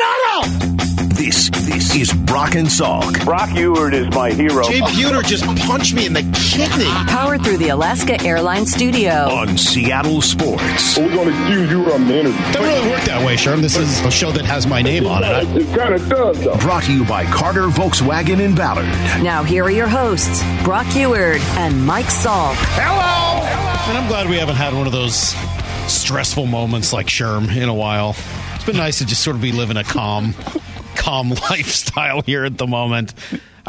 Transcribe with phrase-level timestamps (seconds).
[0.00, 0.42] Nuttall!
[1.10, 3.22] This this is Brock and Salk.
[3.26, 4.62] Brock Huard is my hero.
[4.62, 6.86] Jay Buhner just punched me in the kidney.
[7.12, 9.10] Powered through the Alaska Airlines studio.
[9.12, 10.96] on Seattle Sports.
[10.96, 12.40] We're going to use you on the interview.
[12.52, 13.60] Doesn't really work that way, Sherm.
[13.60, 15.62] This is a show that has my name on it.
[15.62, 16.56] It kind of does, though.
[16.56, 18.86] Brought to you by Carter Volkswagen in Ballard.
[19.22, 22.54] Now, here are your hosts, Brock Huard and Mike Salk.
[22.56, 23.44] Hello.
[23.90, 25.34] And I'm glad we haven't had one of those
[25.92, 28.16] stressful moments like Sherm in a while.
[28.60, 30.34] It's been nice to just sort of be living a calm,
[30.94, 33.14] calm lifestyle here at the moment.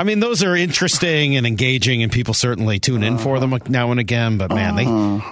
[0.02, 3.92] I mean, those are interesting and engaging, and people certainly tune in for them now
[3.92, 4.40] and again.
[4.40, 4.86] But man, they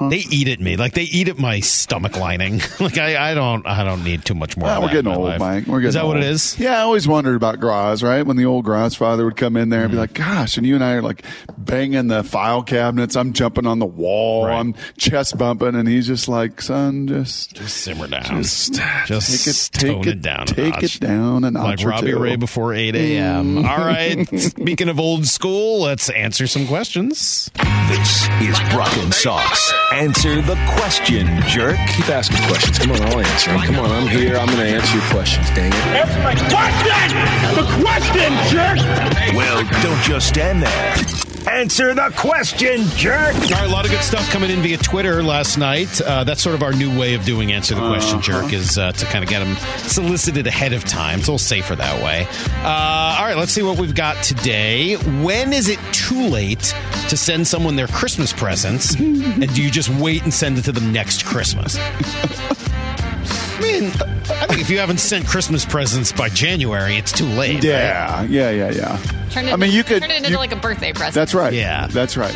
[0.10, 2.62] they eat at me like they eat at my stomach lining.
[2.80, 4.68] like I, I don't I don't need too much more.
[4.68, 5.40] Well, we're getting old, life.
[5.40, 5.66] Mike.
[5.66, 6.60] We're getting is that what it is?
[6.60, 8.22] Yeah, I always wondered about Graz, right?
[8.24, 10.02] When the old Graz father would come in there and be Mm-hmm.
[10.02, 11.24] like, gosh, and you and I are like
[11.58, 13.16] banging the file cabinets.
[13.16, 14.46] I'm jumping on the wall.
[14.46, 14.60] Right.
[14.60, 15.74] I'm chest bumping.
[15.74, 18.24] And he's just like, son, just, Just simmer down.
[18.44, 22.14] just, Just take it, take it down a Take it down a like Robbie.
[22.14, 23.58] Ray before 8 a.m.
[23.66, 24.28] All right.
[24.62, 27.50] Speaking of old school, let's answer some questions.
[27.88, 31.78] This is Brock and Salk's Answer the Question, jerk.
[31.96, 32.78] Keep asking questions.
[32.78, 33.62] Come on, I'll answer them.
[33.62, 34.36] Come on, I'm here.
[34.36, 35.50] I'm going to answer your questions.
[35.52, 35.76] Dang it.
[35.96, 37.56] Answer my question!
[37.56, 38.78] The question, jerk!
[39.34, 41.19] Well, don't just stand there.
[41.50, 43.34] Answer the question, jerk.
[43.34, 46.00] All right, a lot of good stuff coming in via Twitter last night.
[46.00, 48.92] Uh, that's sort of our new way of doing answer the question, jerk, is uh,
[48.92, 51.20] to kind of get them solicited ahead of time.
[51.20, 52.28] It's a little safer that way.
[52.64, 54.96] Uh, all right, let's see what we've got today.
[55.24, 56.74] When is it too late
[57.10, 60.72] to send someone their Christmas presents, and do you just wait and send it to
[60.72, 61.78] them next Christmas?
[61.80, 67.56] I mean, I think if you haven't sent Christmas presents by January, it's too late.
[67.56, 67.64] right?
[67.64, 69.19] Yeah, yeah, yeah, yeah.
[69.30, 70.02] Turn it I mean, you could.
[70.02, 71.14] turn it into you- like a birthday present.
[71.16, 71.54] That's right.
[71.54, 71.88] Yeah.
[71.88, 72.34] That's right.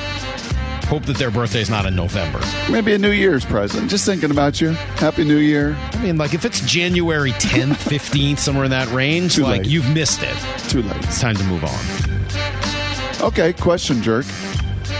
[0.85, 2.39] Hope that their birthday's not in November.
[2.69, 3.89] Maybe a New Year's present.
[3.89, 4.69] Just thinking about you.
[4.71, 5.75] Happy New Year.
[5.93, 9.67] I mean, like if it's January 10th, 15th, somewhere in that range, Too like late.
[9.67, 10.35] you've missed it.
[10.69, 10.97] Too late.
[11.05, 13.25] It's time to move on.
[13.27, 14.25] Okay, question, jerk.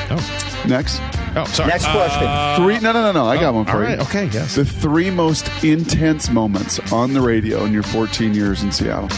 [0.10, 1.00] Oh, Next.
[1.36, 1.68] oh sorry.
[1.70, 2.24] Next question.
[2.24, 2.80] Uh, three.
[2.80, 3.26] No, no, no, no.
[3.26, 3.98] I got oh, one for all right.
[3.98, 4.04] you.
[4.06, 4.26] Okay.
[4.28, 4.56] Yes.
[4.56, 9.10] The three most intense moments on the radio in your 14 years in Seattle.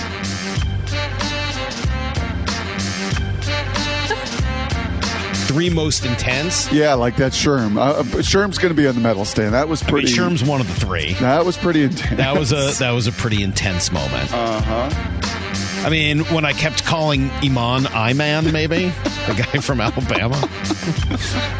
[5.56, 6.70] Three most intense.
[6.72, 7.78] Yeah, like that Sherm.
[7.78, 9.54] Uh, uh, Sherm's going to be on the medal stand.
[9.54, 10.08] That was I mean, pretty.
[10.10, 11.14] Sherm's one of the three.
[11.14, 12.18] That was pretty intense.
[12.18, 14.34] That was a that was a pretty intense moment.
[14.34, 15.86] Uh huh.
[15.86, 18.90] I mean, when I kept calling Iman Iman, maybe
[19.28, 20.36] the guy from Alabama.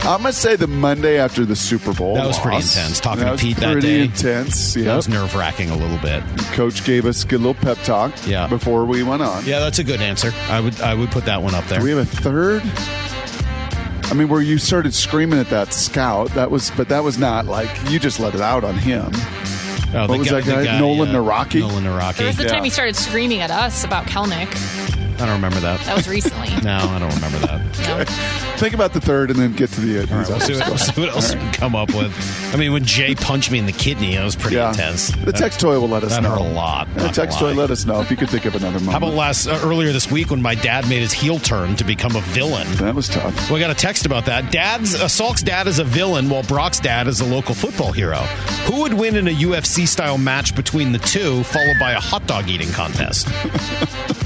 [0.02, 2.16] I'm gonna say the Monday after the Super Bowl.
[2.16, 3.00] That was pretty intense.
[3.00, 4.04] Talking that to Pete that pretty day.
[4.06, 4.74] intense.
[4.74, 6.22] That was nerve wracking a little bit.
[6.54, 8.12] Coach gave us a good little pep talk.
[8.28, 8.48] Yeah.
[8.48, 9.46] Before we went on.
[9.46, 10.34] Yeah, that's a good answer.
[10.50, 11.80] I would I would put that one up there.
[11.80, 12.64] Do we have a third?
[14.16, 16.30] I mean, where you started screaming at that scout.
[16.36, 19.10] That was, but that was not like you just let it out on him.
[19.94, 20.80] Oh, What was that guy?
[20.80, 21.60] Nolan Nawrocki?
[21.60, 22.16] Nolan Nawrocki.
[22.20, 22.50] There was the Yeah.
[22.50, 24.48] time he started screaming at us about Kelenic.
[25.16, 25.80] I don't remember that.
[25.82, 26.50] That was recently.
[26.66, 27.62] No, I don't remember that.
[27.88, 28.04] No.
[28.58, 30.00] Think about the third, and then get to the.
[30.12, 32.12] All right, we'll see what, we'll see what else we can come up with.
[32.54, 34.70] I mean, when Jay punched me in the kidney, that was pretty Yeah.
[34.70, 35.10] intense.
[35.12, 36.30] The text toy will let us that know.
[36.32, 36.88] hurt a lot.
[36.96, 37.62] The not text gonna toy lie.
[37.64, 38.92] let us know if you could think of another moment.
[38.94, 41.84] How about last uh, earlier this week when my dad made his heel turn to
[41.84, 42.68] become a villain?
[42.78, 43.52] that was tough.
[43.52, 44.52] We got a text about that.
[44.52, 48.18] Dad's uh, Salk's dad is a villain, while Brock's dad is a local football hero.
[48.72, 52.26] Who would win in a UFC style match between the two, followed by a hot
[52.26, 53.28] dog eating contest?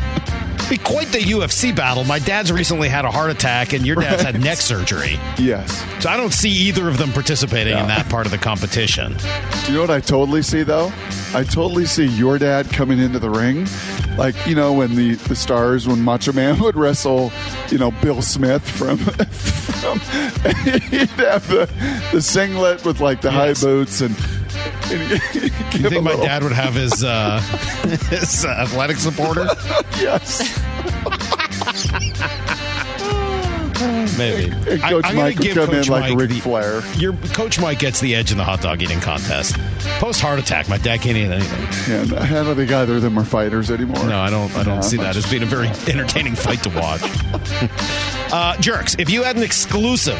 [0.70, 2.04] Be quite the UFC battle.
[2.04, 5.20] My dad's recently had a heart attack, and your dad's had neck surgery.
[5.40, 5.84] Yes.
[6.04, 9.16] So I don't see either of them participating in that part of the competition.
[9.66, 10.92] Do you know what I totally see though?
[11.34, 13.68] I totally see your dad coming into the ring,
[14.18, 17.32] like you know when the the stars when Macho Man would wrestle,
[17.70, 20.00] you know Bill Smith from from
[20.90, 21.68] he'd have the
[22.12, 23.62] the singlet with like the Yes.
[23.62, 24.16] high boots and.
[24.90, 25.18] You
[25.90, 27.40] think my little- dad would have his uh,
[28.10, 29.48] his uh, athletic supporter?
[30.00, 30.40] Yes.
[34.18, 34.52] Maybe.
[34.70, 36.82] And Coach I'm Mike would give come Coach in like Mike Ric the- Flair.
[36.96, 39.56] Your coach Mike gets the edge in the hot dog eating contest.
[40.00, 41.94] Post heart attack, my dad can't eat anything.
[41.96, 44.04] And I don't think either of them are fighters anymore.
[44.06, 44.54] No, I don't.
[44.56, 47.02] I don't see that as being a very entertaining fight to watch.
[48.34, 50.18] uh, jerks, if you had an exclusive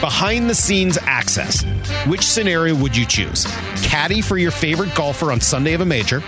[0.00, 1.64] behind the scenes access,
[2.06, 3.46] which scenario would you choose?
[3.82, 6.22] Caddy for your favorite golfer on Sunday of a major.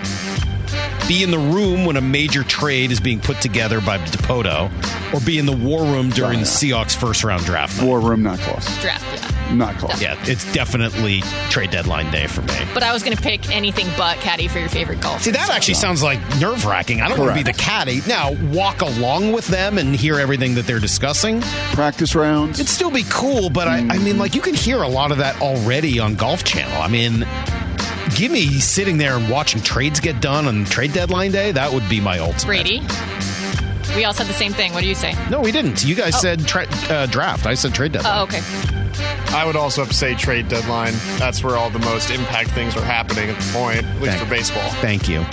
[1.07, 4.71] Be in the room when a major trade is being put together by Dipoto,
[5.13, 7.77] or be in the war room during the Seahawks first round draft.
[7.77, 7.85] night.
[7.85, 8.65] War room, not close.
[8.81, 9.40] Draft, yeah.
[9.53, 10.01] Not close.
[10.01, 12.53] Yeah, it's definitely trade deadline day for me.
[12.73, 15.21] But I was going to pick anything but caddy for your favorite golf.
[15.21, 17.01] See, that actually sounds like nerve wracking.
[17.01, 18.01] I don't want to be the caddy.
[18.07, 21.41] Now, walk along with them and hear everything that they're discussing.
[21.73, 22.59] Practice rounds.
[22.59, 25.17] It'd still be cool, but I, I mean, like, you can hear a lot of
[25.17, 26.81] that already on Golf Channel.
[26.81, 27.25] I mean,
[28.15, 31.51] give me sitting there and watching trades get done on trade deadline day.
[31.51, 32.45] That would be my ultimate.
[32.45, 32.81] Brady.
[33.95, 34.71] We all said the same thing.
[34.73, 35.13] What do you say?
[35.29, 35.83] No, we didn't.
[35.83, 36.19] You guys Oh.
[36.19, 37.45] said tra- uh, draft.
[37.45, 38.19] I said trade deadline.
[38.19, 38.39] Oh, okay.
[39.33, 40.93] I would also have to say trade deadline.
[41.17, 44.23] That's where all the most impact things are happening at the point, at least Thank-
[44.23, 44.69] for baseball.
[44.81, 45.25] Thank you.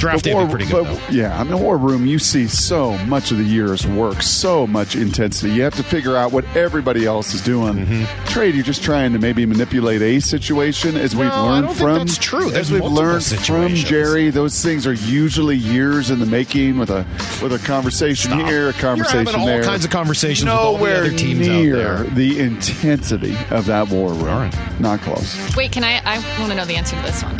[0.00, 1.00] Draft day would be pretty good but- though.
[1.14, 4.96] Yeah, I mean, War Room, you see so much of the year's work, so much
[4.96, 5.52] intensity.
[5.52, 7.74] You have to figure out what everybody else is doing.
[7.86, 8.24] Mm-hmm.
[8.26, 11.74] Trade, you're just trying to maybe manipulate a situation, as we've No, I learned don't
[11.76, 11.98] think from.
[12.06, 12.52] that's true.
[12.52, 13.74] As we've multiple learned from.
[13.74, 17.04] Jerry, those things are usually years in the making with a
[17.42, 18.46] with a conversation Stop.
[18.48, 19.62] here, a conversation You're having all there.
[19.62, 22.04] kinds of conversations with all the Nowhere other teams out near there.
[22.04, 24.20] the intensity of that War Room.
[24.28, 24.80] All right.
[24.80, 25.54] Not close.
[25.56, 26.00] Wait, can I?
[26.04, 27.36] I want to know the answer to this one.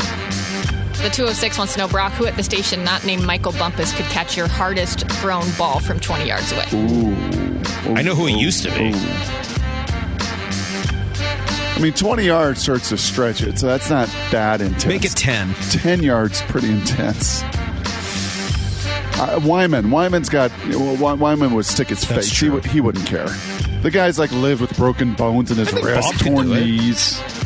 [1.02, 4.04] The 206 wants to know, Brock, who at the station not named Michael Bumpus could
[4.06, 6.66] catch your hardest thrown ball from 20 yards away?
[6.74, 7.14] Ooh.
[7.94, 8.38] I know who he Ooh.
[8.38, 8.90] used to be.
[8.90, 9.40] Ooh.
[11.74, 14.84] I mean, 20 yards starts to stretch it, so that's not that intense.
[14.84, 15.54] Make it 10.
[15.70, 17.42] 10 yards, pretty intense.
[19.18, 20.50] Uh, Wyman, Wyman's got.
[20.68, 22.30] Well, Wyman would stick his That's face.
[22.30, 22.52] He, true.
[22.56, 23.28] would, he wouldn't care.
[23.82, 27.18] The guy's like lived with broken bones in his I wrist, torn knees.
[27.18, 27.39] it.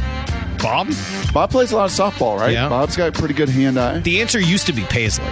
[0.65, 0.89] Bob?
[1.33, 2.53] Bob plays a lot of softball, right?
[2.53, 2.69] Yeah.
[2.69, 3.99] Bob's got a pretty good hand eye.
[4.01, 5.25] The answer used to be Paisley.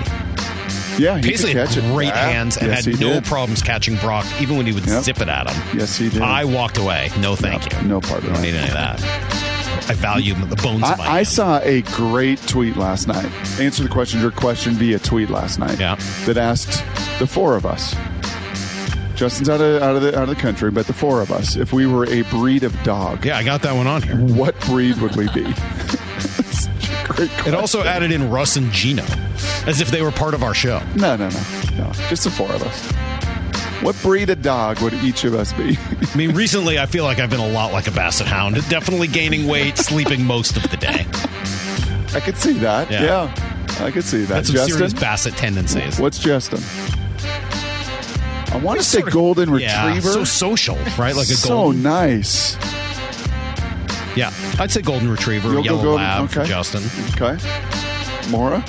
[0.98, 1.84] Yeah, he Paisley had catch it.
[1.94, 2.28] great Yeah.
[2.28, 3.24] hands and yes, had no did.
[3.24, 5.04] problems catching Brock, even when he would Yep.
[5.04, 5.78] zip it at him.
[5.78, 6.20] Yes, he did.
[6.20, 7.10] I walked away.
[7.18, 7.88] No, thank No, you.
[7.88, 9.00] no part of I don't need any of that.
[9.88, 13.26] I value the bones of my I, I saw a great tweet last night.
[13.58, 15.80] Answer the question, your question via tweet last night.
[15.80, 15.96] Yeah.
[16.26, 16.84] That asked
[17.18, 17.96] the four of us.
[19.14, 21.56] Justin's out of out of the out of the country, but the four of us,
[21.56, 24.16] if we were a breed of dog, Yeah, I got that one on here.
[24.16, 25.52] what breed would we be?
[25.54, 27.54] Such a great It question.
[27.54, 29.04] also added in Russ and Geno,
[29.66, 30.80] as if they were part of our show.
[30.96, 31.40] no, no, no,
[31.76, 31.92] no.
[32.08, 32.92] Just the four of us.
[33.82, 35.76] What breed of dog would each of us be?
[36.12, 39.08] I mean, recently I feel like I've been a lot like a basset hound, definitely
[39.08, 41.04] gaining weight, sleeping most of the day.
[42.16, 42.90] I could see that.
[42.90, 43.02] Yeah.
[43.02, 44.28] Yeah, I could see that.
[44.28, 45.98] That's some Justin, serious basset tendencies.
[45.98, 46.60] what's Justin?
[48.62, 50.12] I want to say Sort of- golden Yeah, retriever.
[50.12, 51.16] so social, right?
[51.16, 51.82] Like a so golden.
[51.82, 52.56] nice.
[54.14, 54.30] Yeah,
[54.60, 56.48] I'd say golden retriever, You'll go yellow golden- lab for okay.
[56.48, 56.82] Justin.
[57.20, 57.36] Okay.
[58.30, 58.64] Mora?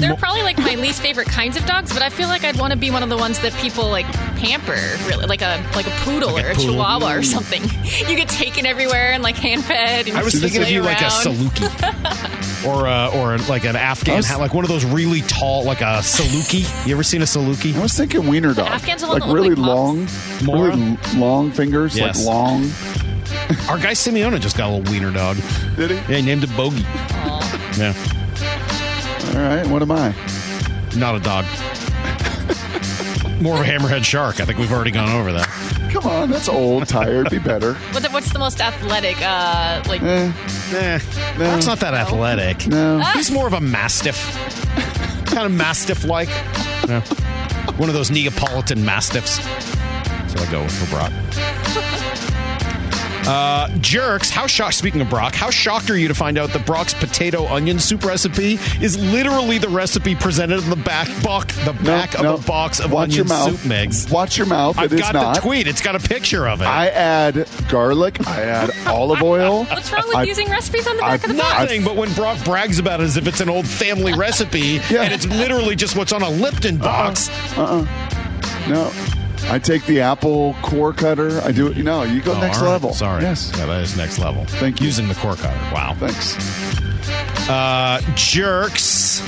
[0.00, 2.72] They're probably like my least favorite kinds of dogs, but I feel like I'd want
[2.72, 4.06] to be one of the ones that people like
[4.36, 6.72] pamper, really, like a like a poodle Like or a poodle.
[6.74, 7.62] chihuahua or something.
[8.08, 10.06] You get taken everywhere and like hand fed.
[10.08, 11.04] And I was thinking of play you like a.
[11.04, 12.44] Saluki.
[12.66, 15.80] or uh, or like an Afghan, I was- like one of those really tall, like
[15.80, 16.86] a Saluki.
[16.86, 17.74] You ever seen a Saluki?
[17.76, 18.68] I was thinking wiener dog.
[18.68, 20.42] Afghans are like one that look really like long, pups.
[20.42, 20.70] Mora?
[20.76, 22.18] really long fingers, Yes.
[22.18, 22.62] like long.
[23.68, 25.36] Our guy Simeona just got a little wiener dog.
[25.76, 25.96] Did he?
[25.96, 26.84] Yeah, he named it Bogey.
[26.86, 27.74] Aw.
[27.78, 27.94] Yeah,
[29.36, 29.66] All right.
[29.66, 30.14] What am I?
[30.96, 31.44] not a dog.
[33.40, 34.40] More of a hammerhead shark.
[34.40, 35.46] I think we've already gone over that.
[35.90, 37.30] Come on, that's old, tired.
[37.30, 37.74] Be better.
[37.92, 39.16] What's the, what's the most athletic?
[39.22, 40.30] Uh, like Eh,
[40.72, 40.98] Eh,
[41.36, 42.66] Brock's not that athletic.
[42.66, 43.00] no.
[43.14, 44.16] He's more of a mastiff,
[45.26, 46.28] kind of mastiff-like.
[46.88, 47.00] Yeah.
[47.76, 49.38] One of those Neapolitan mastiffs.
[49.38, 51.12] That's what I go with for Brock.
[53.28, 56.64] Uh, jerks, how shocked, speaking of Brock, how shocked are you to find out that
[56.64, 61.74] Brock's potato onion soup recipe is literally the recipe presented in the back box, the
[61.84, 62.34] back no.
[62.34, 63.60] of a box of Watch your onion mouth.
[63.60, 64.10] soup mix?
[64.10, 64.78] Watch your mouth.
[64.78, 65.34] I've it is got not.
[65.34, 65.66] the tweet.
[65.66, 66.66] It's got a picture of it.
[66.66, 68.26] I add garlic.
[68.26, 69.64] I add olive oil.
[69.66, 71.60] what's wrong with I- using recipes on the back I- of the box?
[71.60, 74.58] Nothing, but when Brock brags about it as if it's an old family recipe,
[74.90, 75.02] Yeah.
[75.02, 77.28] and it's literally just what's on a Lipton box.
[77.58, 78.68] Uh uh.
[78.68, 78.92] No.
[79.44, 81.40] I take the apple core cutter.
[81.42, 81.76] I do it.
[81.76, 82.70] You know, you go Oh, next all right.
[82.72, 82.92] level.
[82.92, 83.22] Sorry.
[83.22, 83.52] Yes.
[83.56, 84.44] Yeah, that is next level.
[84.46, 84.86] Thank you.
[84.86, 85.58] Using the core cutter.
[85.74, 85.94] Wow.
[85.98, 86.36] Thanks.
[87.48, 89.22] Uh, jerks.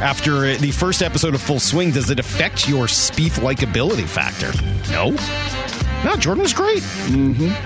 [0.00, 4.52] After the first episode of Full Swing, does it affect your Spieth likability factor?
[4.92, 5.10] No.
[6.04, 6.82] No, Jordan was great.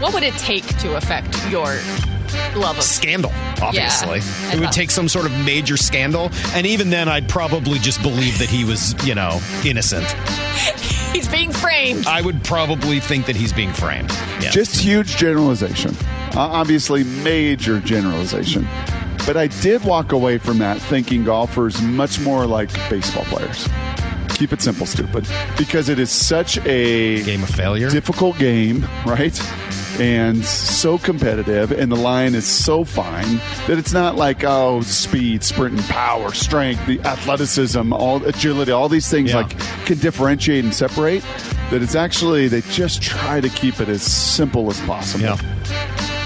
[0.00, 1.66] What would it take to affect your
[2.54, 2.84] love of?
[2.84, 4.20] Scandal, obviously.
[4.20, 8.00] I it would take some sort of major scandal, and even then, I'd probably just
[8.02, 10.06] believe that he was, you know, innocent.
[11.12, 12.06] He's being framed.
[12.06, 14.10] I would probably think that he's being framed.
[14.40, 14.50] Yeah.
[14.50, 15.94] Just huge generalization.
[16.34, 18.66] Uh, obviously, major generalization.
[19.26, 23.68] But I did walk away from that thinking golfers much more like baseball players.
[24.30, 25.26] Keep it simple, stupid.
[25.56, 27.90] Because it is such a game of failure.
[27.90, 29.36] difficult game, right?
[29.98, 35.42] And so competitive, and the line is so fine that it's not like oh, speed,
[35.42, 39.38] sprint, and power, strength, the athleticism, all agility, all these things Yeah.
[39.38, 41.24] like can differentiate and separate.
[41.70, 45.24] That it's actually they just try to keep it as simple as possible.
[45.24, 45.57] Yeah.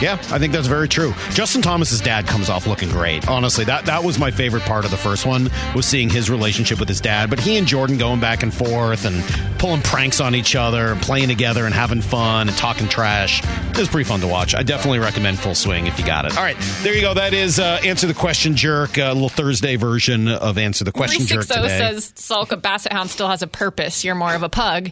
[0.03, 1.15] Yeah, I think that's very true.
[1.31, 3.29] Justin Thomas's dad comes off looking great.
[3.29, 6.81] Honestly, that that was my favorite part of the first one was seeing his relationship
[6.81, 7.31] with his dad.
[7.31, 9.23] But he and Jordan going back and forth and
[9.59, 13.45] pulling pranks on each other, and playing together and having fun and talking trash.
[13.71, 14.57] It was pretty fun to watch.
[14.57, 16.37] I definitely recommend Full Swing if you got it.
[16.37, 17.15] All right, there you go.
[17.15, 21.25] That is uh, answer the question jerk, a little Thursday version of answer the question
[21.27, 21.79] jerk 360 today.
[21.79, 24.05] says Salka Basset Hound still has a purpose.
[24.05, 24.91] You're more of a pug.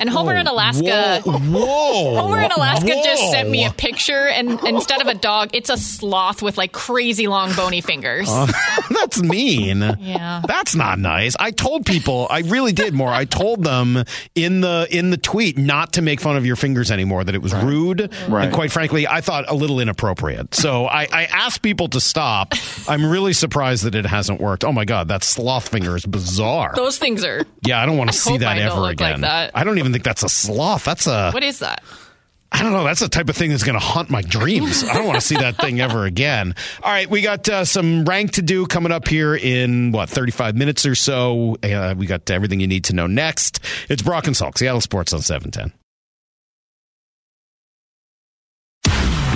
[0.00, 1.22] And Homer in Alaska.
[1.24, 5.50] Whoa, whoa, Homer in Alaska just sent me a picture, and instead of a dog,
[5.54, 8.28] it's a sloth with like crazy long bony fingers.
[8.30, 8.46] Uh,
[8.90, 9.80] that's mean.
[9.98, 10.42] Yeah.
[10.46, 11.34] That's not nice.
[11.40, 13.08] I told people, I really did more.
[13.08, 14.04] I told them
[14.36, 17.42] in the in the tweet not to make fun of your fingers anymore, that it
[17.42, 18.12] was rude.
[18.28, 18.44] Right.
[18.44, 20.54] And quite frankly, I thought a little inappropriate.
[20.54, 22.54] So I, I asked people to stop.
[22.86, 24.64] I'm really surprised that it hasn't worked.
[24.64, 26.72] Oh my god, that sloth finger is bizarre.
[26.76, 27.44] Those things are.
[27.66, 29.47] yeah, I don't want I to see hope that I don't ever look like again.
[29.52, 29.58] That.
[29.58, 30.84] I don't even think that's a sloth.
[30.84, 31.82] That's a What is that?
[32.50, 32.84] I don't know.
[32.84, 34.82] That's the type of thing that's going to haunt my dreams.
[34.82, 36.54] I don't want to see that thing ever again.
[36.82, 40.56] All right, we got uh, some rank to do coming up here in what 35
[40.56, 41.56] minutes or so.
[41.62, 43.60] Uh, we got everything you need to know next.
[43.90, 45.72] It's Brock and Salk, Seattle Sports on 710.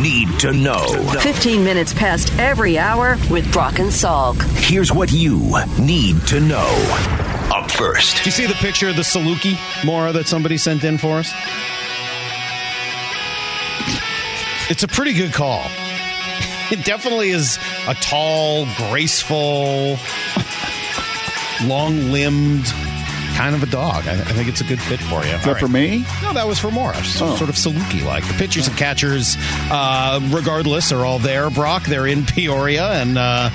[0.02, 0.86] Need to know.
[1.20, 4.40] 15 minutes past every hour with Brock and Salk.
[4.58, 7.31] Here's what you need to know.
[7.54, 8.16] Up first.
[8.18, 11.32] Do you see the picture of the Saluki Mora that somebody sent in for us?
[14.70, 15.64] It's a pretty good call.
[16.70, 19.98] It definitely is a tall, graceful,
[21.64, 22.64] long limbed
[23.34, 24.06] kind of a dog.
[24.06, 25.32] I, I think it's a good fit for you.
[25.32, 26.04] Is that for me?
[26.22, 27.20] No, that was for Morris.
[27.20, 27.36] Oh.
[27.36, 28.26] Sort of Saluki like.
[28.26, 29.36] The pitchers and catchers,
[29.70, 31.84] uh, regardless, are all there, Brock.
[31.84, 33.50] They're in Peoria, and uh,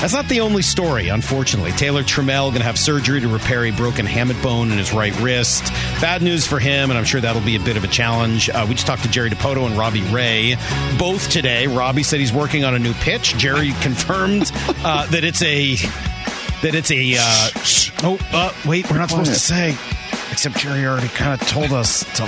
[0.00, 1.72] that's not the only story, unfortunately.
[1.72, 5.18] Taylor Trammell going to have surgery to repair a broken hamate bone in his right
[5.20, 5.64] wrist.
[6.00, 8.48] Bad news for him, and I'm sure that'll be a bit of a challenge.
[8.48, 10.56] Uh, we just talked to Jerry Dipoto and Robbie Ray
[10.98, 11.66] both today.
[11.66, 13.36] Robbie said he's working on a new pitch.
[13.38, 14.52] Jerry confirmed
[14.84, 15.74] uh, that it's a
[16.62, 17.16] that it's a.
[17.18, 17.50] Uh,
[18.04, 19.76] oh, uh, wait, we're not supposed to say.
[20.30, 22.06] Except Jerry already kind of told us.
[22.16, 22.26] So.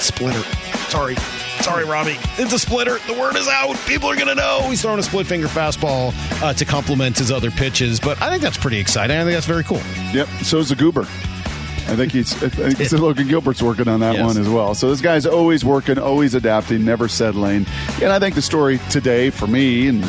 [0.00, 0.42] Splitter.
[0.90, 1.16] Sorry.
[1.68, 2.16] Sorry, Robbie.
[2.38, 2.98] It's a splitter.
[3.06, 3.76] The word is out.
[3.86, 4.62] People are going to know.
[4.70, 8.00] He's throwing a split finger fastball uh, to complement his other pitches.
[8.00, 9.16] But I think that's pretty exciting.
[9.16, 9.82] I think that's very cool.
[10.14, 10.28] Yep.
[10.44, 11.02] So is the Goober.
[11.02, 12.32] I think he's.
[12.42, 14.24] I think he said Logan Gilbert's working on that Yes.
[14.26, 14.74] one as well.
[14.74, 17.66] So this guy's always working, always adapting, never settling.
[18.02, 20.02] And I think the story today for me and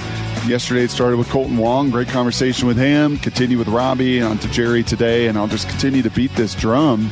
[0.45, 1.89] yesterday it started with Kolten Wong.
[1.89, 3.17] Great conversation with him.
[3.17, 6.53] Continue with Robbie and on to Jerry today, and I'll just continue to beat this
[6.55, 7.09] drum.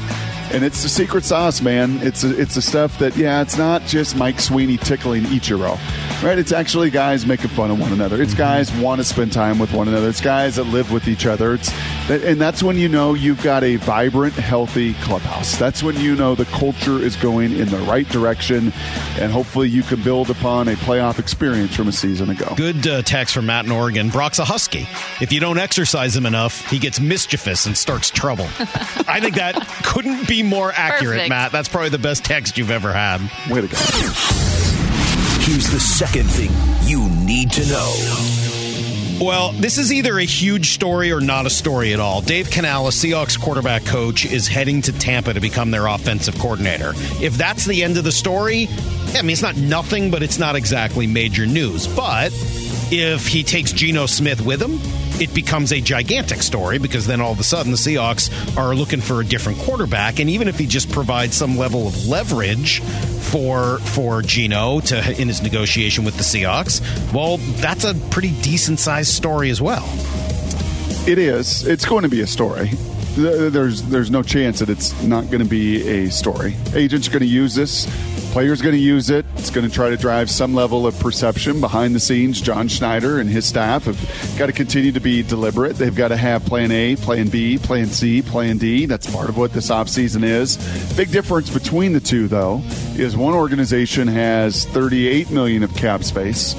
[0.58, 2.00] And it's the secret sauce, man.
[2.02, 5.78] It's it's the stuff that yeah, it's not just Mike Sweeney tickling Ichiro,
[6.24, 6.36] right?
[6.36, 8.20] It's actually guys making fun of one another.
[8.20, 8.40] It's mm-hmm.
[8.40, 10.10] guys want to spend time with one another.
[10.10, 11.54] It's guys that live with each other.
[11.54, 11.70] It's
[12.10, 15.58] and that's when you know you've got a vibrant, healthy clubhouse.
[15.58, 18.72] That's when you know the culture is going in the right direction,
[19.20, 22.54] and hopefully you can build upon a playoff experience from a season ago.
[22.56, 24.10] Good uh, text from Matt in Oregon.
[24.10, 24.88] Brock's a husky.
[25.22, 28.46] If you don't exercise him enough, he gets mischievous and starts trouble.
[29.08, 31.30] I think that couldn't be more accurate, Perfect.
[31.30, 31.52] Matt.
[31.52, 33.22] That's probably the best text you've ever had.
[33.50, 33.78] Way to go.
[35.42, 36.52] Here's the second thing
[36.88, 38.47] you need to know.
[39.20, 42.22] Well, this is either a huge story or not a story at all.
[42.22, 46.94] Dave Canales, Seahawks quarterback coach, is heading to Tampa to become their offensive coordinator.
[47.20, 48.68] If that's the end of the story,
[49.16, 51.88] I mean, it's not nothing, but it's not exactly major news.
[51.88, 52.32] But
[52.92, 54.78] if he takes Geno Smith with him,
[55.20, 59.02] it becomes a gigantic story because then all of a sudden the Seahawks are looking
[59.02, 60.20] for a different quarterback.
[60.20, 65.28] And even if he just provides some level of leverage for for Geno to in
[65.28, 66.82] his negotiation with the Seahawks,
[67.14, 69.86] well, that's a pretty decent sized story as well.
[71.08, 71.66] It is.
[71.66, 72.72] It's going to be a story.
[73.16, 76.56] There's there's no chance that it's not going to be a story.
[76.74, 77.88] Agents are going to use this.
[78.32, 79.26] Players going to use it.
[79.36, 82.40] It's going to try to drive some level of perception behind the scenes.
[82.40, 85.76] John Schneider and his staff have got to continue to be deliberate.
[85.78, 88.86] They've got to have plan A, plan B, plan C, plan D.
[88.86, 90.58] That's part of what this offseason is.
[90.96, 92.62] Big difference between the two, though,
[92.96, 96.54] is one organization has 38 million of cap space.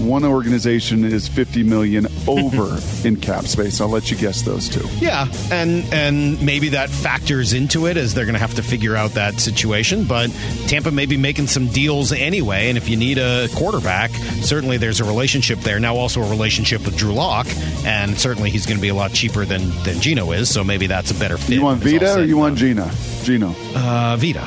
[0.00, 3.80] One organization is 50 million over in cap space.
[3.80, 4.86] I'll let you guess those two.
[4.98, 8.96] Yeah, and and maybe that factors into it as they're going to have to figure
[8.96, 10.04] out that situation.
[10.04, 10.30] But
[10.66, 14.10] Tampa may be making some deals anyway, and if you need a quarterback,
[14.42, 15.78] certainly there's a relationship there.
[15.78, 17.46] Now, also a relationship with Drew Lock,
[17.84, 20.52] and certainly he's going to be a lot cheaper than than Geno is.
[20.52, 21.56] So maybe that's a better fit.
[21.56, 22.56] You want when it's all Vita or you want.
[22.58, 22.90] Gina?
[23.22, 23.54] Geno.
[23.74, 24.46] uh, Vita?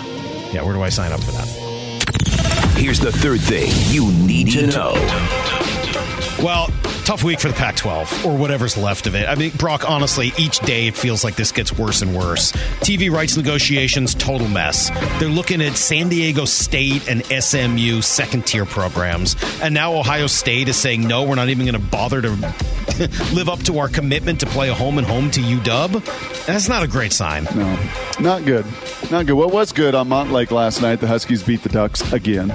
[0.53, 1.62] Yeah, where do I sign up for that?
[2.75, 4.93] Here's the third thing you need to know.
[6.43, 6.69] Well,
[7.05, 9.27] Tough week for the Pac 12, or whatever's left of it.
[9.27, 12.53] I mean, Brock, honestly, each day it feels like this gets worse and worse.
[12.79, 14.89] TV rights negotiations, total mess.
[15.19, 19.35] They're looking at San Diego State and SMU second tier programs.
[19.61, 22.29] And now Ohio State is saying, no, we're not even going to bother to
[23.33, 26.45] live up to our commitment to play a home and home to UW.
[26.45, 27.43] That's not a great sign.
[27.53, 27.77] No,
[28.21, 28.65] not good.
[29.11, 29.33] Not good.
[29.33, 32.53] What was good on Montlake last night, the Huskies beat the Ducks again.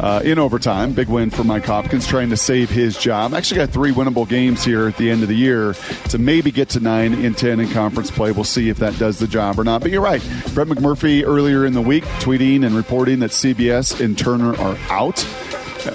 [0.00, 3.32] Uh, in overtime, big win for Mike Hopkins, trying to save his job.
[3.32, 5.74] Actually, got three winnable games here at the end of the year
[6.10, 8.32] to maybe get to nine in ten in conference play.
[8.32, 9.82] We'll see if that does the job or not.
[9.82, 10.22] But you're right,
[10.52, 15.24] Brett McMurphy earlier in the week tweeting and reporting that CBS and Turner are out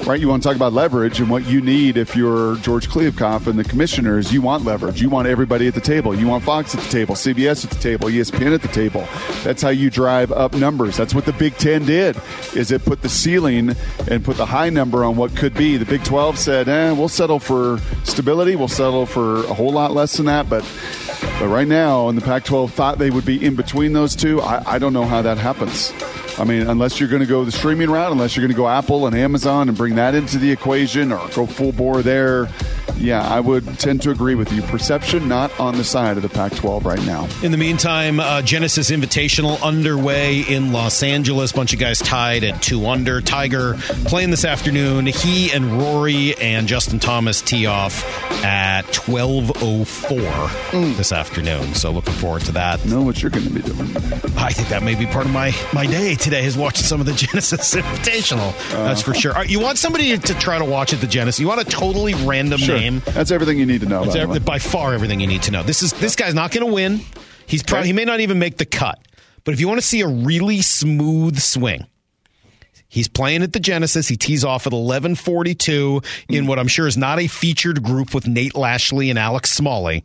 [0.05, 0.19] right?
[0.19, 3.57] You want to talk about leverage and what you need if you're George Kliavkoff and
[3.57, 4.33] the commissioners.
[4.33, 5.01] You want leverage.
[5.01, 6.15] You want everybody at the table.
[6.15, 9.07] You want Fox at the table, CBS at the table, ESPN at the table.
[9.43, 10.97] That's how you drive up numbers.
[10.97, 12.17] That's what the Big Ten did.
[12.55, 13.75] Is it put the ceiling
[14.07, 15.77] and put the high number on what could be?
[15.77, 18.55] The Big Twelve said, "Eh, we'll settle for stability.
[18.55, 20.63] We'll settle for a whole lot less than that." But
[21.39, 24.41] but right now, and the Pac-12 thought they would be in between those two.
[24.41, 25.93] I, I don't know how that happens.
[26.39, 28.69] I mean, unless you're going to go the streaming route, unless you're going to go
[28.69, 32.47] Apple and Amazon and bring that into the equation or go full bore there,
[32.95, 34.61] yeah, I would tend to agree with you.
[34.61, 37.27] Perception not on the side of the Pac 12 right now.
[37.43, 41.51] In the meantime, uh, Genesis Invitational underway in Los Angeles.
[41.51, 43.19] Bunch of guys tied at two under.
[43.19, 43.73] Tiger
[44.05, 45.07] playing this afternoon.
[45.07, 48.05] He and Rory and Justin Thomas tee off
[48.45, 51.73] at 12.04 this afternoon.
[51.73, 52.85] So looking forward to that.
[52.85, 53.89] Know what you're going to be doing.
[54.37, 57.05] I think that may be part of my, my day today is watching some of
[57.07, 58.53] the Genesis Invitational.
[58.71, 59.33] That's for sure.
[59.33, 61.39] Right, you want somebody to try to watch at the Genesis?
[61.39, 62.77] You want a totally random Sure.
[62.77, 63.01] name?
[63.05, 64.05] That's everything you need to know.
[64.05, 65.63] That's by far everything you need to know.
[65.63, 67.01] This is this guy's not going to win.
[67.47, 68.99] He's probably he may not even make the cut.
[69.43, 71.87] But if you want to see a really smooth swing,
[72.87, 74.07] he's playing at the Genesis.
[74.07, 77.81] He tees off at eleven forty two in what I'm sure is not a featured
[77.83, 80.03] group with Nate Lashley and Alex Smalley.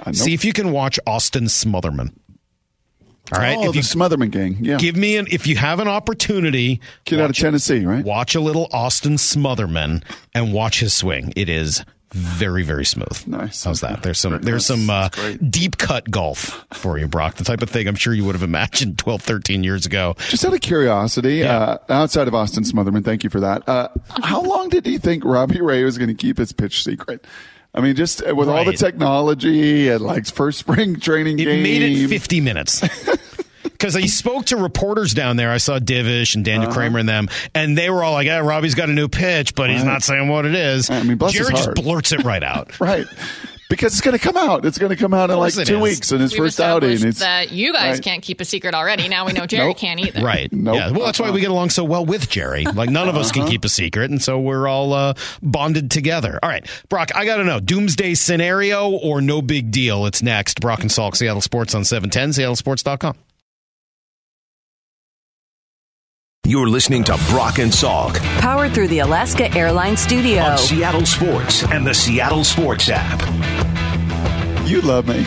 [0.00, 2.12] Uh, see if you can watch Austin Smotherman.
[3.32, 4.58] All right, Oh, if you the Smotherman gang.
[4.60, 4.76] Yeah.
[4.76, 8.04] give me an if you have an opportunity, Kid out of Tennessee, right?
[8.04, 10.02] Watch a little Austin Smotherman
[10.34, 11.32] and watch his swing.
[11.34, 13.26] It is very very smooth.
[13.26, 13.64] Nice.
[13.64, 14.02] How's that?
[14.02, 15.08] There's some there's some uh,
[15.50, 17.36] deep cut golf for you, Brock.
[17.36, 20.14] The type of thing I'm sure you would have imagined 12, 13 years ago.
[20.28, 21.56] Just out of curiosity, Yeah.
[21.58, 23.66] uh, outside of Austin Smotherman, thank you for that.
[23.68, 23.88] Uh,
[24.22, 27.24] how long did he think Robbie Ray was going to keep his pitch secret?
[27.74, 31.48] I mean, just with all the technology and like first spring training game.
[31.48, 31.62] It game.
[31.62, 32.82] made it 50 minutes.
[33.64, 35.50] Because I spoke to reporters down there.
[35.50, 36.54] I saw Divish and Uh-huh.
[36.56, 39.54] Daniel Kramer and them, and they were all like, yeah, Robbie's got a new pitch,
[39.54, 40.88] but he's not saying what it is.
[40.88, 42.78] I mean, Jared just blurts it right out.
[42.80, 43.06] Right.
[43.70, 44.64] Because it's going to come out.
[44.66, 45.80] It's going to come out in like two is.
[45.82, 46.90] weeks in his We've first outing.
[47.06, 48.02] It's, that you guys right.
[48.04, 49.08] can't keep a secret already.
[49.08, 49.78] Now we know Jerry Nope.
[49.78, 50.22] can't either.
[50.22, 50.52] Right.
[50.52, 50.76] Nope.
[50.76, 50.90] Yeah.
[50.90, 52.64] Well, that's why we get along so well with Jerry.
[52.64, 53.40] Like none of us Uh-huh.
[53.42, 56.38] can keep a secret, and so we're all uh, bonded together.
[56.42, 57.10] All right, Brock.
[57.14, 60.06] I got to know: doomsday scenario or no big deal?
[60.06, 60.60] It's next.
[60.60, 63.16] Brock and Salk, Seattle Sports on seven ten, SeattleSports.com.
[66.46, 70.42] You're listening to Brock and Salk Powered through the Alaska Airlines Studio.
[70.42, 73.18] on Seattle Sports and the Seattle Sports app.
[74.68, 75.24] You love me.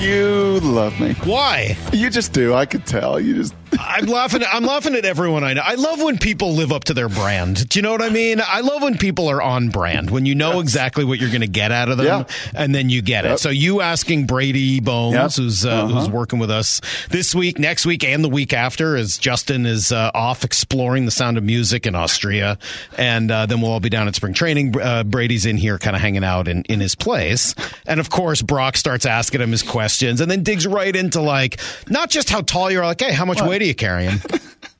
[0.00, 1.14] You love me.
[1.24, 1.76] Why?
[1.92, 2.54] You just do.
[2.54, 3.18] I could tell.
[3.18, 3.54] You just.
[3.78, 4.42] I'm laughing.
[4.50, 5.62] I'm laughing at everyone I know.
[5.64, 7.68] I love when people live up to their brand.
[7.68, 8.40] Do you know what I mean?
[8.46, 10.10] I love when people are on brand.
[10.10, 12.24] When you know exactly what you're going to get out of them, Yeah.
[12.54, 13.38] and then you get it.
[13.40, 15.32] So you asking Brady Bones, Yep.
[15.34, 15.86] who's uh, Uh-huh.
[16.00, 19.90] who's working with us this week, next week, and the week after, as Justin is
[19.92, 22.58] uh, off exploring the sound of music in Austria,
[22.98, 24.78] and uh, then we'll all be down at spring training.
[24.80, 27.54] Uh, Brady's in here, kind of hanging out in in his place,
[27.86, 31.58] and of course Brock starts asking him his questions, and then digs right into like
[31.88, 34.20] not just how tall you're, like, hey, how much weight are you carrying?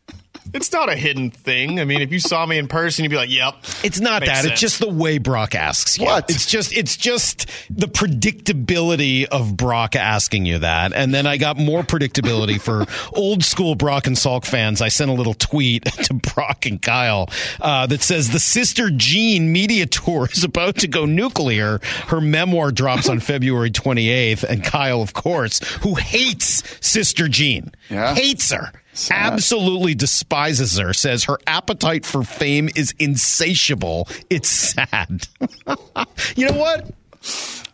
[0.55, 1.81] It's not a hidden thing.
[1.81, 4.43] I mean, if you saw me in person, you'd be like, "Yep." It's not that.
[4.43, 4.53] sense.
[4.53, 6.05] It's just the way Brock asks you.
[6.07, 6.31] What?
[6.31, 10.93] It's just it's just the predictability of Brock asking you that.
[10.93, 12.87] And then I got more predictability for
[13.19, 14.81] old school Brock and Salk fans.
[14.81, 17.29] I sent a little tweet to Brock and Kyle
[17.61, 21.81] uh, that says the Sister Jean media tour is about to go nuclear.
[22.07, 24.45] Her memoir drops on February 28th.
[24.45, 28.15] And Kyle, of course, who hates Sister Jean, Yeah.
[28.15, 28.71] hates her.
[29.11, 30.93] Absolutely despises her.
[30.93, 34.09] Says her appetite for fame is insatiable.
[34.31, 35.27] It's sad.
[36.37, 36.91] you know what?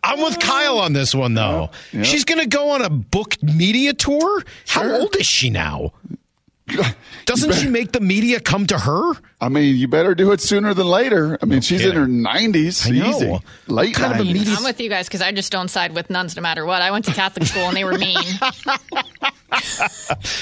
[0.03, 1.71] I'm with Kyle on this one, though.
[1.93, 2.05] Yeah.
[2.05, 4.43] She's going to go on a booked media tour.
[4.67, 5.93] How old is she now?
[7.27, 9.13] Doesn't she make the media come to her?
[9.41, 11.39] I mean, you better do it sooner than later.
[11.41, 11.95] I mean, she's kidding.
[11.97, 12.87] in her nineties.
[12.87, 13.09] I know.
[13.11, 13.27] Easy.
[13.69, 14.33] Late What kind of a 90s.
[14.33, 16.83] media- I'm with you guys because I just don't side with nuns no matter what.
[16.83, 18.17] I went to Catholic school and they were mean.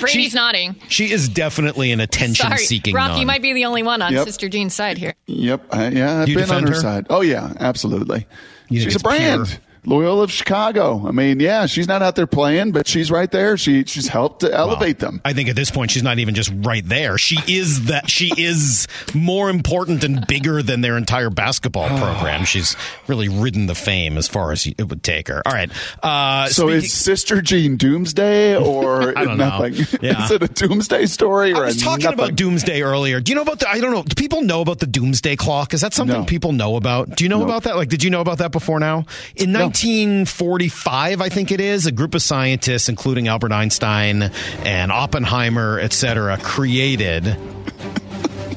[0.00, 0.76] Brady's nodding.
[0.88, 3.20] She is definitely an attention-seeking Rock, nun.
[3.20, 4.26] you might be the only one on Yep.
[4.26, 5.14] Sister Jean's side here.
[5.26, 5.66] Yep.
[5.74, 6.74] I, yeah, I've You been on her, her?
[6.74, 7.06] side.
[7.10, 8.26] Oh yeah, absolutely.
[8.68, 9.46] You she's a brand.
[9.46, 9.58] pure?
[9.84, 11.06] Loyola of Chicago.
[11.06, 13.56] I mean, yeah, she's not out there playing, but she's right there.
[13.56, 15.20] She she's helped to elevate them.
[15.24, 17.18] I think at this point she's not even just right there.
[17.18, 18.10] She is that.
[18.10, 22.44] She is more important and bigger than their entire basketball program.
[22.44, 25.42] She's really ridden the fame as far as it would take her.
[25.46, 25.70] All right.
[26.02, 29.48] Uh, So speaking- is Sister Jean Doomsday or I don't know.
[29.48, 29.74] nothing?
[30.02, 30.24] Yeah.
[30.24, 32.18] is it a Doomsday story or I was talking nothing?
[32.18, 33.20] about Doomsday earlier.
[33.20, 33.68] Do you know about the?
[33.68, 34.02] I don't know.
[34.02, 35.74] Do people know about the Doomsday Clock?
[35.74, 36.24] Is that something No.
[36.24, 37.16] people know about?
[37.16, 37.44] Do you know No.
[37.44, 37.76] about that?
[37.76, 39.06] Like, did you know about that before now?
[39.36, 45.78] In 1945, I think it is, a group of scientists, including Albert Einstein and Oppenheimer,
[45.78, 47.36] et cetera, created.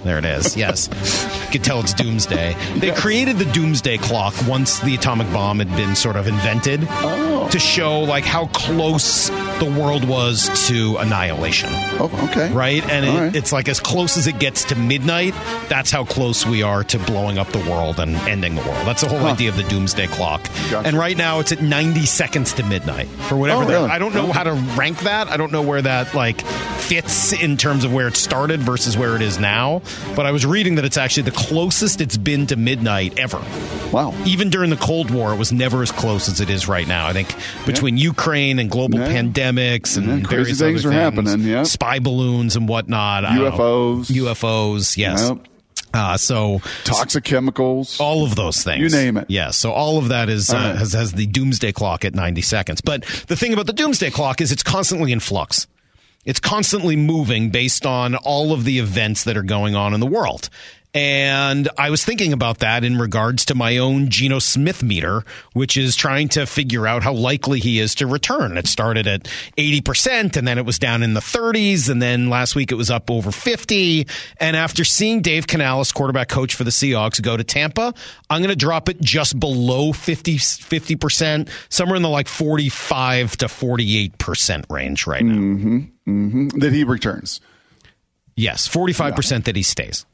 [0.04, 0.58] There it is.
[0.58, 0.90] Yes.
[1.46, 2.56] You could tell it's doomsday.
[2.78, 7.48] They created the doomsday clock once the atomic bomb had been sort of invented oh.
[7.52, 12.52] to show like how close the world was to annihilation Oh, okay.
[12.52, 12.84] right?
[12.90, 13.36] And it, right.
[13.36, 15.36] it's like as close as it gets to midnight,
[15.70, 18.88] that's how close we are to blowing up the world and ending the world.
[18.88, 19.34] That's the whole Huh.
[19.34, 20.42] idea of the doomsday clock.
[20.72, 20.88] Gotcha.
[20.88, 23.90] And right now it's at 90 seconds to midnight for whatever Oh, really?
[23.90, 24.32] I don't know oh.
[24.32, 25.28] how to rank that.
[25.28, 29.16] I don't know where that like fits in terms of where it started versus where
[29.16, 29.82] it is now.
[30.16, 33.42] But I was reading that it's actually the closest it's been to midnight ever.
[33.92, 34.14] Wow.
[34.26, 37.08] Even during the Cold War, it was never as close as it is right now.
[37.08, 37.34] I think
[37.66, 39.08] between Ukraine and global Yeah.
[39.08, 41.64] pandemics and Yeah, various things are happening, yeah.
[41.64, 43.24] spy balloons and whatnot.
[43.24, 44.10] UFOs.
[44.10, 45.30] UFOs, yes.
[45.30, 45.48] Yep.
[45.94, 48.00] Uh, so Toxic chemicals.
[48.00, 49.26] all of those things, You name it.
[49.28, 49.58] Yes.
[49.58, 50.76] So all of that is uh, right.
[50.78, 52.80] has has the doomsday clock at ninety seconds.
[52.80, 55.68] But the thing about the doomsday clock is it's constantly in flux.
[56.24, 60.06] It's constantly moving based on all of the events that are going on in the
[60.06, 60.50] world.
[60.94, 65.24] And I was thinking about that in regards to my own Geno Smith meter,
[65.54, 68.58] which is trying to figure out how likely he is to return.
[68.58, 69.24] It started at
[69.58, 71.90] 80% and then it was down in the 30s.
[71.90, 74.06] And then last week it was up over 50.
[74.38, 77.94] And after seeing Dave Canales, quarterback coach for the Seahawks, go to Tampa,
[78.30, 83.46] I'm going to drop it just below 50, 50%, somewhere in the like 45 to
[83.46, 85.36] 48% range right now.
[85.36, 85.78] Mm-hmm,
[86.10, 86.60] mm-hmm.
[86.60, 87.40] that he returns.
[88.36, 90.06] Yes, 45% that he stays.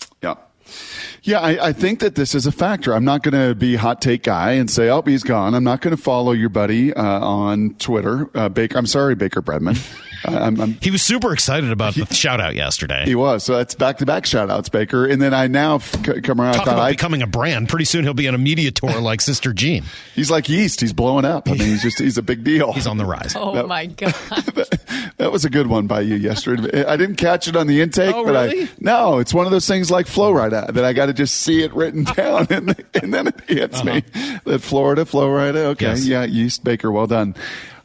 [1.24, 1.40] Yeah.
[1.40, 2.94] I, I think that this is a factor.
[2.94, 5.82] I'm not going to be hot take guy and say, "Oh, he's gone." I'm not
[5.82, 8.78] going to follow your buddy uh, on Twitter, uh, Baker.
[8.78, 9.78] I'm sorry, Baker Bredman.
[10.26, 13.04] I'm, I'm, He was super excited about the shout out yesterday.
[13.06, 13.44] he was.
[13.44, 15.06] So that's back to back shout outs, Baker.
[15.06, 16.56] And then I now f- c- come around.
[16.56, 17.70] I Talk about I, becoming a brand.
[17.70, 19.84] Pretty soon he'll be on a media tour like Sister Jean.
[20.16, 20.82] he's like yeast.
[20.82, 21.48] He's blowing up.
[21.48, 22.74] I mean, he's just he's a big deal.
[22.74, 23.34] He's on the rise.
[23.36, 24.14] Oh That- my god.
[25.18, 26.86] that was a good one by you yesterday.
[26.86, 28.64] I didn't catch it on the intake, Oh, but really?
[28.64, 31.36] I no, it's one of those things like flow right that I got to just
[31.36, 34.04] see it written down, and, and then it hits me.
[34.46, 35.56] That Florida flow right.
[35.56, 35.96] Okay, Uh-huh.
[35.96, 36.06] Yes.
[36.06, 37.36] yeah, Yeast Baker, well done.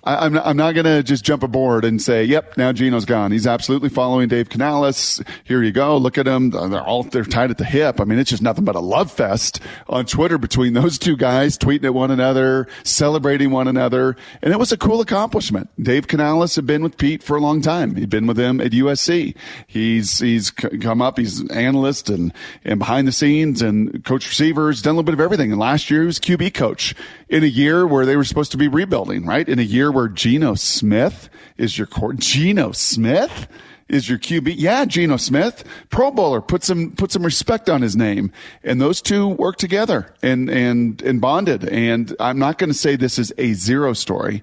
[0.04, 3.04] I, I'm not, I'm not going to just jump aboard and say, "Yep, now Geno's
[3.04, 5.22] gone." He's absolutely following Dave Canales.
[5.44, 5.96] Here you go.
[5.96, 6.50] Look at him.
[6.50, 8.00] They're all they're tied at the hip.
[8.00, 11.56] I mean, it's just nothing but a love fest on Twitter between those two guys,
[11.56, 15.70] tweeting at one another, celebrating one another, and it was a cool accomplishment.
[15.80, 17.94] Dave Canales had been with Pete for a long time.
[17.94, 19.36] He'd been with him at USC.
[19.66, 21.18] He's he's come up.
[21.18, 22.32] He's an analyst and
[22.64, 25.52] and behind the scenes and coach receivers, done a little bit of everything.
[25.52, 26.94] And last year he was QB coach
[27.28, 29.48] in a year where they were supposed to be rebuilding, right?
[29.48, 32.12] In a year where Geno Smith is your core.
[32.14, 33.48] Geno Smith
[33.88, 34.54] is your QB.
[34.56, 36.40] Yeah, Geno Smith, Pro Bowler.
[36.40, 38.32] Put some put some respect on his name.
[38.64, 41.68] And those two work together and and and bonded.
[41.68, 44.42] And I'm not going to say this is a zero story.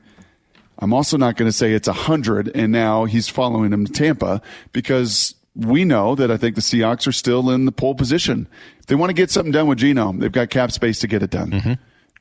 [0.78, 3.92] I'm also not going to say it's a hundred and now he's following him to
[3.92, 8.48] Tampa because we know that I think the Seahawks are still in the pole position.
[8.80, 11.22] If they want to get something done with Geno, they've got cap space to get
[11.22, 11.52] it done.
[11.52, 11.74] Mm-hmm.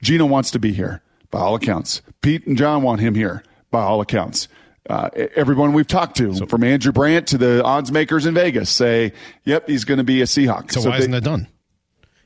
[0.03, 2.03] Geno wants to be here by all accounts.
[2.23, 4.49] Pete and John want him here by all accounts.
[4.88, 9.12] Uh, everyone we've talked to, from Andrew Brandt to the odds makers in Vegas, say,
[9.45, 11.47] "Yep, he's going to be a Seahawk." So, why they- isn't it done?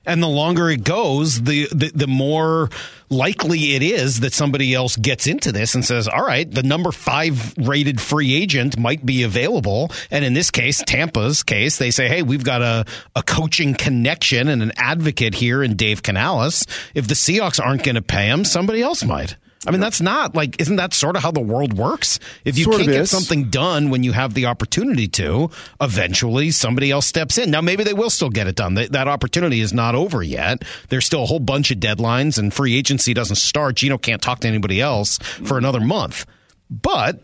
[0.04, 2.70] And the longer it goes, the, the the more
[3.08, 6.90] likely it is that somebody else gets into this and says, "All right, the number
[6.90, 12.08] five rated free agent might be available." And in this case, Tampa's case, they say,
[12.08, 12.84] "Hey, we've got a
[13.14, 16.66] a coaching connection and an advocate here in Dave Canales.
[16.94, 20.34] If the Seahawks aren't going to pay him, somebody else might." I mean, that's not
[20.34, 22.18] like, isn't that sort of how the world works?
[22.44, 26.90] If you Sort can't get something done when you have the opportunity to, eventually somebody
[26.90, 27.50] else steps in.
[27.50, 28.74] Now, maybe they will still get it done.
[28.74, 30.64] That, that opportunity is not over yet.
[30.88, 33.76] There's still a whole bunch of deadlines, and free agency doesn't start.
[33.76, 36.26] Geno can't talk to anybody else for another month.
[36.68, 37.22] But,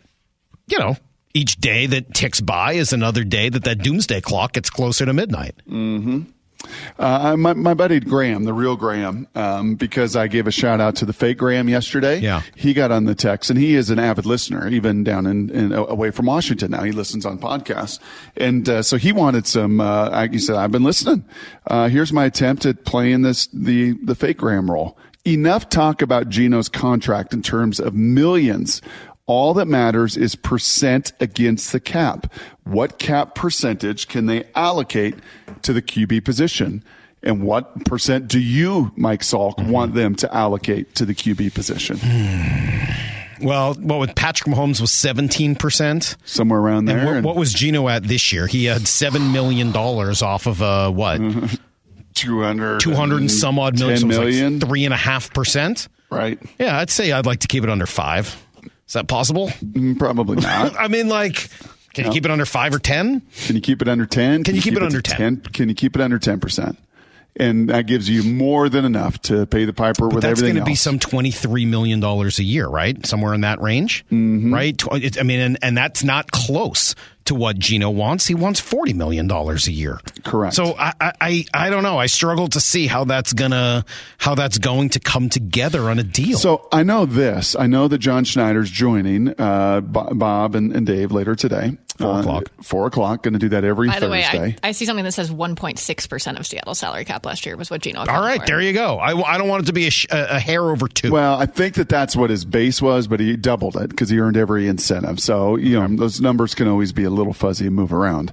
[0.69, 0.97] you know,
[1.35, 5.13] each day that ticks by is another day that that doomsday clock gets closer to
[5.13, 5.57] midnight.
[5.69, 6.23] Mm-hmm.
[6.99, 10.97] Uh, my, my buddy Graham, the real Graham, um, because I gave a shout out
[10.97, 12.19] to the fake Graham yesterday.
[12.19, 12.43] Yeah.
[12.57, 15.73] He got on the text and he is an avid listener, even down in, in
[15.73, 16.83] away from Washington now.
[16.83, 18.01] He listens on podcasts.
[18.37, 21.25] And, uh, so he wanted some, uh, I, he said, I've been listening.
[21.67, 24.99] Uh, here's my attempt at playing this, the, the fake Graham role.
[25.25, 28.81] Enough talk about Geno's contract in terms of millions.
[29.29, 32.33] All that matters is percent against the cap.
[32.65, 35.17] What cap percentage can they allocate
[35.63, 36.83] to the QB position?
[37.23, 41.99] And what percent do you, Mike Salk, want them to allocate to the QB position?
[43.43, 46.17] Well, what with Patrick Mahomes was 17%.
[46.25, 46.99] Somewhere around there.
[46.99, 48.47] And what, And what was Geno at this year?
[48.47, 51.21] He had $7 million off of uh, what?
[52.15, 54.01] 200, 200 and some odd million.
[54.01, 54.59] 10 so million.
[54.59, 55.89] Like 3.5%.
[56.11, 56.39] right?
[56.59, 58.43] Yeah, I'd say I'd like to keep it under five.
[58.89, 59.49] Is that possible?
[59.49, 60.75] Mm, Probably not.
[60.79, 61.49] I mean, like,
[61.95, 63.23] can you keep it under five or 10?
[63.47, 64.45] Can you keep it under 10?
[64.45, 65.41] Can you keep it under 10?
[65.53, 66.77] Can you keep it under 10%?
[67.41, 70.65] And that gives you more than enough to pay the piper with That's everything going
[70.65, 73.07] to be some $23 million a year, right?
[73.07, 74.53] Somewhere in that range, Mm-hmm.
[74.53, 74.83] right?
[75.19, 76.97] I mean, and, and that's not close
[77.29, 78.27] to what Geno wants.
[78.27, 80.01] He wants $40 million a year.
[80.25, 80.55] Correct.
[80.55, 81.99] So I, I, I I don't know.
[81.99, 83.85] I struggle to see how that's gonna,
[84.19, 86.39] how that's going to come together on a deal.
[86.39, 87.55] So I know this.
[87.57, 91.77] I know that John Schneider's joining uh, Bob and, and Dave later today.
[91.99, 92.45] Four Uh, o'clock.
[92.63, 93.23] Four o'clock.
[93.25, 94.57] Going to do that every By the way, Thursday.
[94.63, 97.83] I, I see something that says 1.6% of Seattle's salary cap last year was what
[97.83, 98.47] Geno All right, for.
[98.47, 98.99] there you go.
[98.99, 101.11] I, I don't want it to be a, sh- a, a hair over two.
[101.11, 104.19] well, I think that that's what his base was, but he doubled it because he
[104.21, 105.21] earned every incentive.
[105.21, 108.33] So you know those numbers can always be a little fuzzy and move around.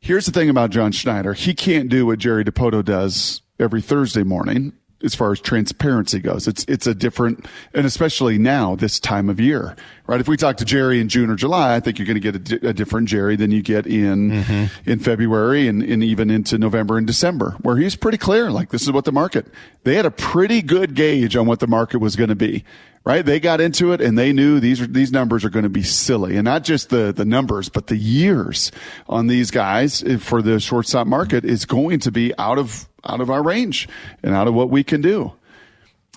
[0.00, 4.22] Here's the thing about John Schneider: he can't do what Jerry Dipoto does every Thursday
[4.22, 4.72] morning.
[5.02, 9.38] As far as transparency goes, it's it's a different, and especially now this time of
[9.38, 9.76] year,
[10.08, 10.20] right?
[10.20, 12.34] If we talk to Jerry in June or July, I think you're going to get
[12.34, 16.58] a, di- a different Jerry than you get in in February and, and even into
[16.58, 19.46] November and December, where he's pretty clear, like this is what the market.
[19.84, 22.64] They had a pretty good gauge on what the market was going to be,
[23.04, 23.24] right?
[23.24, 26.36] They got into it and they knew these these numbers are going to be silly,
[26.36, 28.72] and not just the the numbers, but the years
[29.08, 33.20] on these guys eh, for the shortstop market is going to be out of out
[33.20, 33.88] of our range
[34.22, 35.32] and out of what we can do.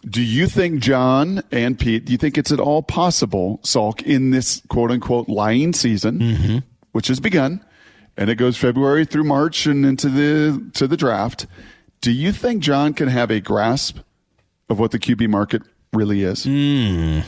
[0.10, 2.06] Do you think John and Pete?
[2.06, 6.58] Do you think it's at all possible, Salk, in this quote unquote lying season, mm-hmm.
[6.92, 7.64] which has begun,
[8.18, 11.46] and it goes February through March and into the to the draft?
[12.02, 14.00] Do you think John can have a grasp
[14.70, 15.62] of what the QB market
[15.94, 16.46] really is?
[16.46, 17.20] Hmm.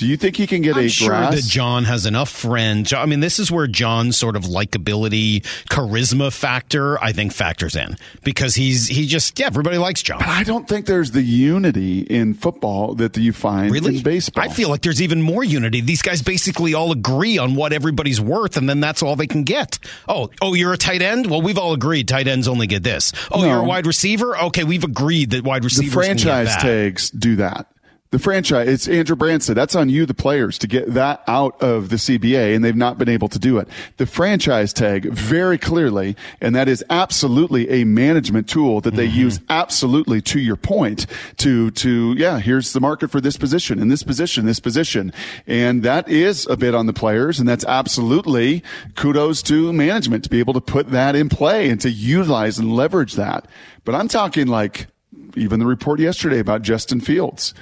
[0.00, 1.36] Do you think he can get I'm a sure grasp?
[1.36, 2.92] that John has enough friends.
[2.92, 7.96] I mean, this is where John's sort of likability, charisma factor, I think, factors in
[8.24, 10.18] because he's he just yeah, everybody likes John.
[10.18, 13.98] but I don't think there's the unity in football that you find Really?
[13.98, 14.42] in baseball.
[14.42, 15.80] I feel like there's even more unity.
[15.80, 19.44] These guys basically all agree on what everybody's worth, and then that's all they can
[19.44, 19.78] get.
[20.08, 21.26] Oh, oh, you're a tight end?
[21.30, 23.12] Well, we've all agreed tight ends only get this.
[23.30, 23.46] Oh, No.
[23.48, 24.36] you're a wide receiver?
[24.38, 26.62] Okay, we've agreed that wide the receivers franchise get that.
[26.62, 27.66] tags do that.
[28.12, 29.54] The franchise, it's Andrew Branson.
[29.54, 32.98] That's on you, the players, to get that out of the CBA, and they've not
[32.98, 33.68] been able to do it.
[33.98, 39.20] The franchise tag, very clearly, and that is absolutely a management tool that they Mm-hmm.
[39.20, 43.92] use absolutely to your point to, to, yeah, here's the market for this position and
[43.92, 45.12] this position, this position.
[45.46, 48.64] And that is a bit on the players, and that's absolutely
[48.96, 52.74] kudos to management to be able to put that in play and to utilize and
[52.74, 53.46] leverage that.
[53.84, 54.88] But I'm talking like,
[55.36, 57.54] even the report yesterday about Justin Fields.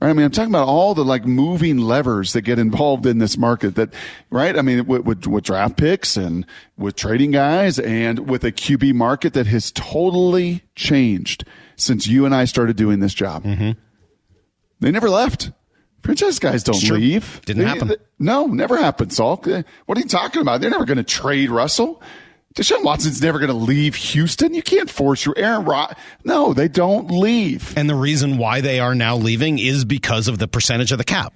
[0.00, 0.10] Right?
[0.10, 3.38] I mean, I'm talking about all the like moving levers that get involved in this
[3.38, 3.94] market that,
[4.30, 4.56] right?
[4.58, 6.44] I mean, with, with, with draft picks and
[6.76, 11.44] with trading guys and with a QB market that has totally changed
[11.76, 13.44] since you and I started doing this job.
[13.44, 13.70] Mm-hmm.
[14.80, 15.50] They never left.
[16.02, 17.40] Franchise guys don't leave.
[17.46, 17.88] Didn't They- happen.
[17.88, 19.64] they- no, never happened, Salk.
[19.86, 20.60] What are you talking about?
[20.60, 22.02] They're never going to trade Russell.
[22.56, 24.54] Deshaun Watson's never going to leave Houston.
[24.54, 25.94] You can't force your Aaron Rod.
[26.24, 27.76] No, they don't leave.
[27.76, 31.04] And the reason why they are now leaving is because of the percentage of the
[31.04, 31.34] cap,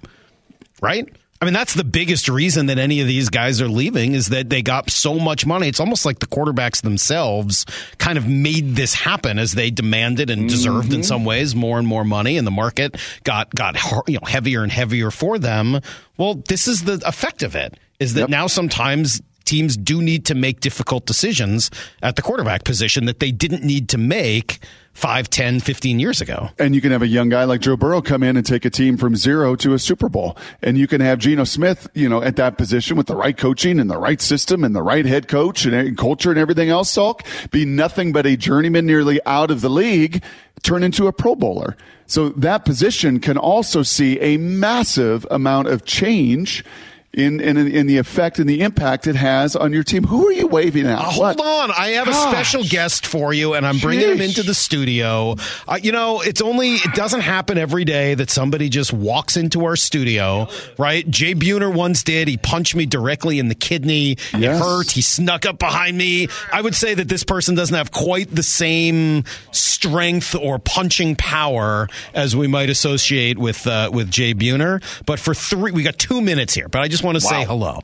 [0.81, 1.07] right?
[1.39, 4.49] I mean, that's the biggest reason that any of these guys are leaving is that
[4.49, 5.67] they got so much money.
[5.67, 7.65] It's almost like the quarterbacks themselves
[7.97, 11.01] kind of made this happen as they demanded and deserved in mm-hmm.
[11.01, 13.75] some ways more and more money, and the market got got
[14.07, 15.79] you know heavier and heavier for them.
[16.15, 17.75] Well, this is the effect of it.
[17.99, 18.29] Is that Yep.
[18.29, 23.31] now sometimes teams do need to make difficult decisions at the quarterback position that they
[23.31, 24.59] didn't need to make
[24.93, 26.49] 5, 10, 15 years ago.
[26.59, 28.69] And you can have a young guy like Joe Burrow come in and take a
[28.69, 30.37] team from zero to a Super Bowl.
[30.61, 33.79] And you can have Geno Smith, you know, at that position with the right coaching
[33.79, 37.21] and the right system and the right head coach and, culture and everything else, Salk,
[37.51, 40.23] be nothing but a journeyman nearly out of the league,
[40.61, 41.77] turn into a Pro Bowler.
[42.05, 46.65] So that position can also see a massive amount of change
[47.13, 50.03] in, in in the effect and the impact it has on your team.
[50.03, 50.97] Who are you waving at?
[50.97, 54.43] Uh, hold on, I have a special guest for you, and I'm bringing him into
[54.43, 55.35] the studio.
[55.67, 59.65] Uh, you know, it's only it doesn't happen every day that somebody just walks into
[59.65, 60.47] our studio,
[60.77, 61.09] right?
[61.09, 62.29] Jay Buhner once did.
[62.29, 64.17] He punched me directly in the kidney.
[64.33, 64.91] It hurt.
[64.91, 66.29] He snuck up behind me.
[66.53, 71.89] I would say that this person doesn't have quite the same strength or punching power
[72.13, 74.81] as we might associate with uh, with Jay Buhner.
[75.05, 76.69] But for three, we got two minutes here.
[76.69, 77.79] But I just want to say hello.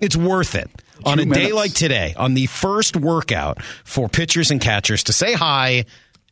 [0.00, 0.70] It's worth it.
[1.04, 5.12] On Two a day like today, on the first workout for pitchers and catchers, to
[5.14, 5.86] say hi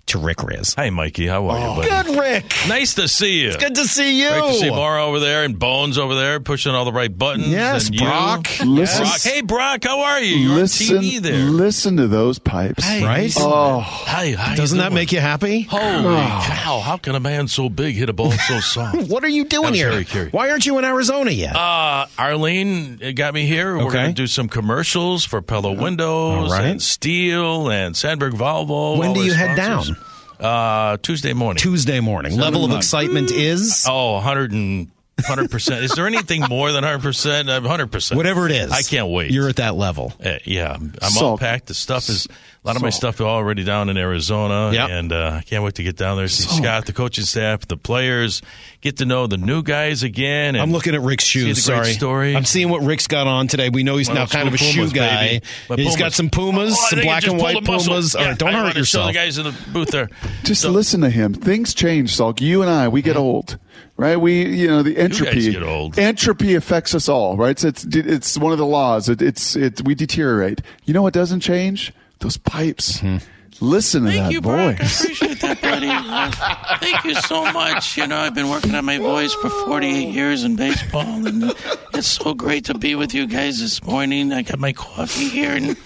[0.08, 0.74] to Rick Rizzs.
[0.76, 2.08] Hey, Mikey, how are you, buddy?
[2.12, 2.54] Good, Rick.
[2.68, 3.56] Nice to see you.
[3.58, 4.28] Good to see you.
[4.28, 7.48] Great to see Mara over there and Bones over there pushing all the right buttons.
[7.48, 7.96] Yes, and.
[7.98, 8.48] Brock.
[8.64, 9.20] Listen- Brock.
[9.20, 10.36] Hey, Brock, how are you?
[10.36, 11.44] You're listen, on TV there.
[11.44, 12.84] listen to those pipes.
[12.84, 13.32] Hey, Right?
[13.38, 14.94] Oh, Hey, how you Doesn't that doing?
[14.94, 15.62] make you happy?
[15.62, 15.82] Holy
[16.16, 16.80] cow!
[16.80, 19.08] How can a man so big hit a ball so soft?
[19.08, 20.00] What are you doing I'm here?
[20.02, 20.30] very.
[20.30, 21.54] Why aren't you in Arizona yet?
[21.56, 23.76] Uh, Arlene got me here.
[23.76, 26.66] We're going to do some commercials for Pella Windows All right.
[26.66, 28.98] and Steel and Sandberg Volvo.
[28.98, 29.96] When do their you head sponsors.
[30.40, 31.60] Uh, Tuesday morning.
[31.60, 32.36] Tuesday morning.
[32.36, 35.82] Level of excitement is Oh, 100 and 100%.
[35.82, 37.48] Is there anything more than 100%?
[37.48, 38.16] Uh, 100%.
[38.16, 38.70] whatever it is.
[38.70, 39.32] I can't wait.
[39.32, 40.12] You're at that level.
[40.24, 41.66] Uh, yeah, I'm all packed.
[41.66, 42.30] The stuff is a
[42.68, 42.94] lot of my Salk.
[42.94, 44.90] stuff already down in Arizona, Yep.
[44.90, 47.76] and uh, I can't wait to get down there, see Scott, the coaching staff, the
[47.76, 48.42] players,
[48.80, 50.54] get to know the new guys again.
[50.54, 51.64] And I'm looking at Rick's see shoes.
[51.66, 52.36] the great Sorry, story.
[52.36, 53.68] I'm seeing what Rick's got on today.
[53.70, 55.40] We know he's Well, now kind of a Pumas, shoe guy.
[55.40, 55.44] baby.
[55.70, 57.64] My He's got some Pumas, Oh, some black and white.
[57.64, 58.14] Pumas.
[58.18, 59.06] Yeah, right, don't I hurt wanted show yourself.
[59.08, 60.08] the guys in the booth there.
[60.44, 61.34] just So- listen to him.
[61.34, 62.40] Things change, Salk.
[62.40, 63.58] You and I, we get old,
[63.96, 64.16] right?
[64.20, 65.50] We, you know, the entropy.
[65.52, 65.98] get old.
[65.98, 67.58] Entropy affects us all, right?
[67.58, 69.08] So it's it's one of the laws.
[69.08, 69.82] It, it's it.
[69.84, 70.60] We deteriorate.
[70.84, 71.92] You know what doesn't change?
[72.20, 72.98] Those pipes.
[72.98, 73.24] Mm-hmm.
[73.60, 74.58] Listen to Thank that you, Brock.
[74.80, 75.88] I appreciate that, buddy.
[76.84, 77.96] Thank you so much.
[77.96, 81.52] You know, I've been working on my voice for 48 years in baseball, and
[81.94, 84.32] it's so great to be with you guys this morning.
[84.32, 85.76] I got my coffee here, and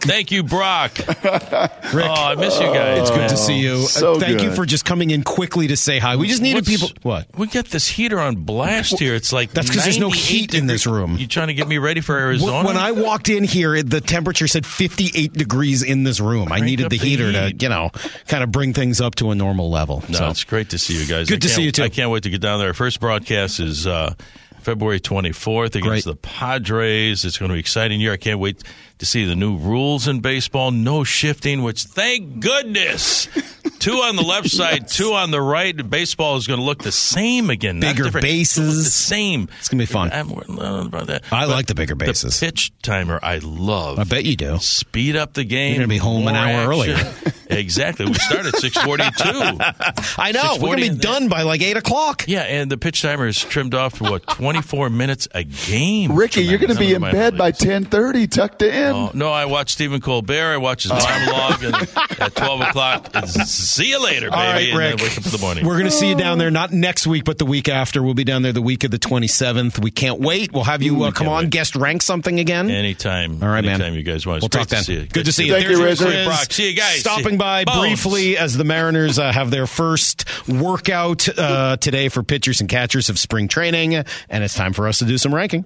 [0.00, 0.98] thank you, Brock.
[0.98, 3.02] Rick, Oh, I miss you guys.
[3.02, 3.74] it's good to see you.
[3.74, 6.16] Uh, so Thank you for just coming in quickly to say hi.
[6.16, 6.88] We just needed What's- people.
[7.02, 7.26] What?
[7.38, 9.14] We got this heater on blast here.
[9.14, 11.16] It's like that's because there's no 98 heat in this room.
[11.16, 12.66] You trying to get me ready for Arizona?
[12.66, 16.44] When I walked in here, the temperature said 58 degrees in this room.
[16.48, 17.90] I Crank needed up the the heater to, you know,
[18.26, 20.02] kind of bring things up to a normal level.
[20.08, 20.28] No, so.
[20.30, 21.28] it's great to see you guys.
[21.28, 21.82] Good I to see you, too.
[21.82, 22.68] I can't wait to get down there.
[22.68, 24.14] Our first broadcast is uh,
[24.60, 26.04] February 24th against Great.
[26.04, 27.24] the Padres.
[27.24, 28.12] It's going to be an exciting year.
[28.12, 28.62] I can't wait
[29.00, 30.70] to see the new rules in baseball.
[30.70, 33.26] No shifting, which thank goodness.
[33.78, 35.74] two on the left side, two on the right.
[35.88, 37.80] Baseball is going to look the same again.
[37.80, 38.22] Bigger different.
[38.24, 38.68] bases.
[38.68, 39.48] It'll The same.
[39.58, 40.10] It's gonna be fun.
[40.12, 41.24] I'm worried about that.
[41.32, 42.38] I But like the bigger bases.
[42.38, 43.98] The pitch timer, I love.
[43.98, 44.58] I bet you do.
[44.58, 45.72] Speed up the game.
[45.72, 46.96] You're gonna be home an hour action.
[46.96, 47.32] earlier.
[47.50, 48.06] exactly.
[48.06, 50.12] We start at 642.
[50.18, 50.54] I know.
[50.54, 52.24] We're going to be done by like 8 o'clock.
[52.26, 56.12] Yeah, and the pitch timer is trimmed off to what 24 minutes a game.
[56.14, 58.89] Ricky, you're going to be in bed by 10:30, tucked in.
[58.94, 60.54] Oh, no, I watch Stephen Colbert.
[60.54, 61.74] I watch his monologue, and
[62.20, 64.42] at 12 o'clock, see you later, baby.
[64.42, 65.00] All right, and Rick.
[65.00, 65.66] wake up in the morning.
[65.66, 68.02] We're going to see you down there, not next week, but the week after.
[68.02, 69.82] We'll be down there the week of the 27th.
[69.82, 70.52] We can't wait.
[70.52, 71.50] We'll have you uh, come on, wait.
[71.50, 72.70] guest rank something again.
[72.70, 73.42] Anytime.
[73.42, 73.74] All right, man.
[73.80, 74.38] anytime you guys want.
[74.38, 74.80] It's We'll talk then.
[74.80, 75.06] to see you.
[75.06, 75.52] Good to see you.
[75.52, 76.10] Thank you, There's Rizzo.
[76.10, 76.52] Rizzs Brock.
[76.52, 77.00] See you guys.
[77.00, 77.78] Stopping by Bones.
[77.80, 83.08] briefly as the Mariners uh, have their first workout uh, today for pitchers and catchers
[83.10, 85.64] of spring training, and it's time for us to do some ranking.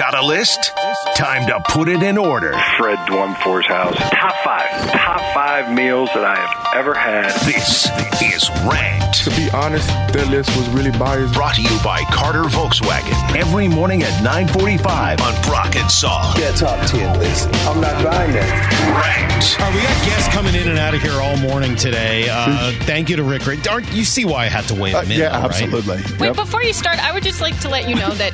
[0.00, 0.70] Got a list?
[1.14, 2.52] Time to put it in order.
[2.78, 3.94] Fred Dwumfor's house.
[3.98, 4.92] Top five.
[4.92, 7.32] Top five meals that I have ever had.
[7.44, 7.84] This
[8.22, 9.24] is Ranked.
[9.24, 11.34] To be honest, that list was really biased.
[11.34, 13.12] Brought to you by Carter Volkswagen.
[13.36, 16.34] Every morning at 945 on Brock and Salk.
[16.36, 17.48] That top 10 list.
[17.68, 18.48] I'm not buying that.
[19.04, 19.60] Ranked.
[19.60, 22.26] All right, we got guests coming in and out of here all morning today.
[22.30, 23.44] Uh, thank you to Rick.
[23.44, 23.70] Rick.
[23.70, 25.18] Aren't you see why I had to wait Uh, a minute?
[25.18, 25.44] yeah, though, right?
[25.62, 25.96] absolutely.
[26.18, 26.36] Wait, Yep.
[26.36, 28.32] before you start, I would just like to let you know that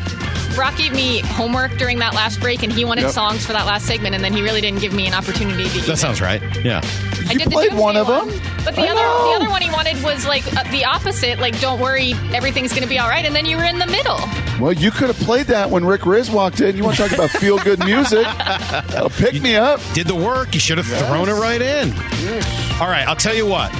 [0.55, 3.11] Brock gave me homework during that last break, and he wanted Yep.
[3.13, 5.81] songs for that last segment, and then he really didn't give me an opportunity to.
[5.87, 6.41] That sounds right.
[6.65, 6.81] Yeah.
[7.29, 8.29] I You did the played Doomsday one of them.
[8.65, 9.29] but the I other know.
[9.31, 11.39] the other one he wanted was like uh, the opposite.
[11.41, 13.87] Like, don't worry, everything's going to be all right, and then you were in the
[13.87, 14.19] middle.
[14.61, 16.77] Well, you could have played that when Rick Rizzs walked in.
[16.77, 18.25] You want to talk about feel good music?
[18.39, 19.81] That'll pick me up.
[19.95, 20.55] Did the work.
[20.55, 21.93] You should have thrown it right in.
[22.81, 23.71] All right, I'll tell you what.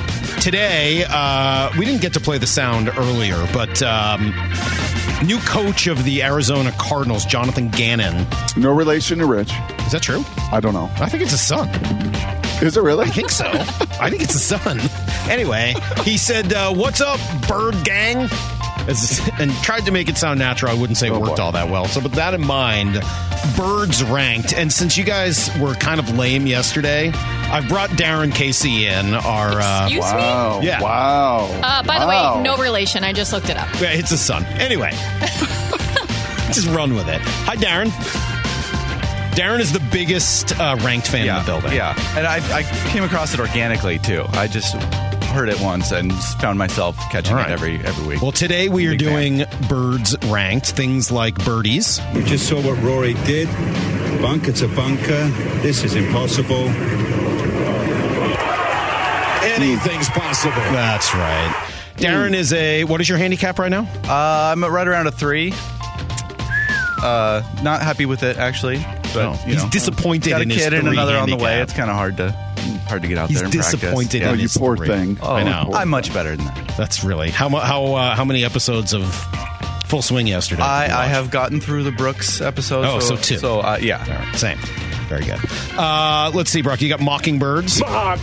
[0.41, 4.33] Today, uh, we didn't get to play the sound earlier, but um,
[5.25, 8.27] new coach of the Arizona Cardinals, Jonathan Gannon.
[8.57, 9.53] No relation to Rich.
[9.87, 10.25] Is that true?
[10.53, 10.91] I don't know.
[10.97, 11.69] I think it's his son.
[12.63, 13.05] Is it really?
[13.05, 13.47] I think so.
[14.01, 14.81] I think it's his son.
[15.29, 15.75] Anyway,
[16.05, 18.29] he said, uh, What's up, bird gang?
[18.89, 20.71] As, and tried to make it sound natural.
[20.71, 21.43] I wouldn't say it Oh, worked boy.
[21.43, 21.87] all that well.
[21.87, 23.01] So, with that in mind,
[23.57, 24.53] birds ranked.
[24.55, 29.15] And since you guys were kind of lame yesterday, I brought Darren Casey in.
[29.15, 29.99] Our uh, me?
[29.99, 30.61] Wow.
[30.63, 30.81] Yeah.
[30.83, 31.47] Wow.
[31.63, 33.05] Uh, by the way, no relation.
[33.05, 33.69] I just looked it up.
[33.81, 34.45] Yeah, it's his son.
[34.45, 34.91] Anyway,
[36.53, 37.21] just run with it.
[37.23, 37.91] Hi, Darren.
[39.37, 41.73] Darren is the biggest uh, ranked fan in the building.
[41.73, 44.25] Yeah, and I, I came across it organically too.
[44.31, 44.75] I just
[45.37, 47.51] heard it once and found myself catching All right.
[47.51, 48.23] it every every week.
[48.23, 49.37] Well, today we are Big fan.
[49.39, 52.01] doing birds ranked, things like birdies.
[52.15, 53.47] We just saw what Rory did.
[54.23, 55.29] Bunker to bunker.
[55.61, 56.69] This is impossible.
[59.45, 60.57] Anything's possible.
[60.73, 61.55] That's right.
[61.97, 62.85] Darren is a.
[62.85, 63.83] What is your handicap right now?
[64.05, 65.53] Uh, I'm right around a three.
[67.03, 68.79] Uh, not happy with it actually.
[69.15, 71.29] But No, you he's know, disappointed Got a in his kid and three another on
[71.31, 71.61] the way.
[71.61, 73.81] It's kind of hard to hard to get out He's there and practice.
[73.81, 74.31] disappointed Yeah.
[74.31, 74.89] Oh, in you poor three.
[74.89, 75.19] thing.
[75.23, 75.71] Oh, I know.
[75.75, 76.75] I'm much better than that.
[76.77, 79.05] That's really how how uh, how many episodes of
[79.87, 80.63] Full Swing yesterday?
[80.63, 82.85] I, I have gotten through the Brooks episode.
[82.85, 83.39] Oh, so two.
[83.39, 84.05] So uh, yeah.
[84.09, 84.59] All right, same.
[85.09, 85.39] Very good.
[85.79, 86.81] Uh, let's see, Brock.
[86.83, 87.81] You got Mockingbirds.
[87.81, 88.19] Mock.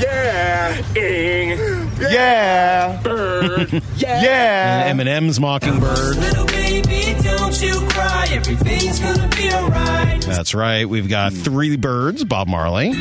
[0.00, 0.76] Yeah.
[0.96, 1.56] Ing.
[2.00, 3.00] Yeah.
[3.02, 3.82] Bird.
[3.96, 4.92] Yeah.
[4.92, 6.16] Eminem's Mockingbird.
[6.16, 8.26] Little baby, don't you cry.
[8.32, 10.20] Everything's gonna be alright.
[10.22, 10.86] That's right.
[10.88, 12.24] We've got three birds.
[12.24, 12.92] Bob Marley.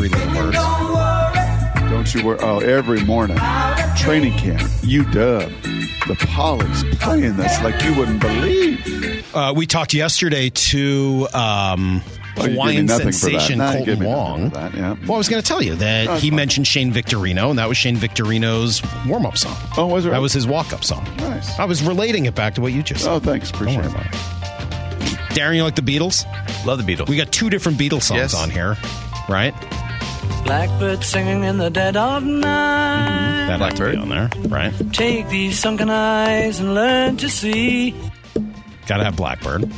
[0.00, 0.56] Three little birds.
[0.56, 1.90] Don't worry.
[1.90, 2.38] Don't you worry.
[2.40, 3.36] Oh, every morning.
[3.96, 4.60] Training camp.
[4.82, 6.06] UW.
[6.06, 9.34] The Polly's playing this like you wouldn't believe.
[9.36, 12.02] Uh, we talked yesterday to um,
[12.36, 13.12] Oh, you gave me Hawaiian nothing that.
[13.12, 14.48] sensation No, you gave Kolten me Wong.
[14.50, 14.96] that, yeah.
[15.02, 16.36] Well, I was going to tell you that No, he fine.
[16.36, 19.54] mentioned Shane Victorino, and that was Shane Victorino's warm-up song.
[19.76, 20.10] Oh, was it?
[20.10, 21.04] That was his walk-up song.
[21.18, 21.56] Nice.
[21.58, 23.10] I was relating it back to what you just said.
[23.12, 23.50] Oh, thanks.
[23.52, 23.94] Don't Appreciate worry it.
[23.94, 24.20] about it.
[25.36, 26.24] Darren, you like the Beatles?
[26.64, 27.08] Love the Beatles.
[27.08, 28.34] We got two different Beatles songs Yes.
[28.34, 28.76] on here,
[29.28, 29.54] right?
[30.44, 33.46] Blackbird singing in the dead of night.
[33.46, 33.98] That had to be Blackbird.
[33.98, 34.92] on there, right?
[34.92, 37.94] Take these sunken eyes and learn to see.
[38.86, 39.70] Got to have Blackbird.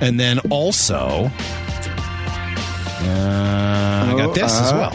[0.00, 1.30] And then also,
[3.00, 4.92] uh, I got this as uh, well.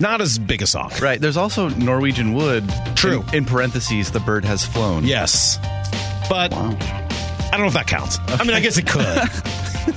[0.00, 0.92] Not as big a song.
[1.02, 1.20] Right.
[1.20, 2.72] There's also Norwegian Wood.
[2.94, 3.24] True.
[3.32, 5.04] In, in parentheses, the bird has flown.
[5.04, 5.58] Yes.
[6.28, 6.76] But Wow.
[6.80, 8.18] I don't know if that counts.
[8.28, 9.02] I mean, I guess it could.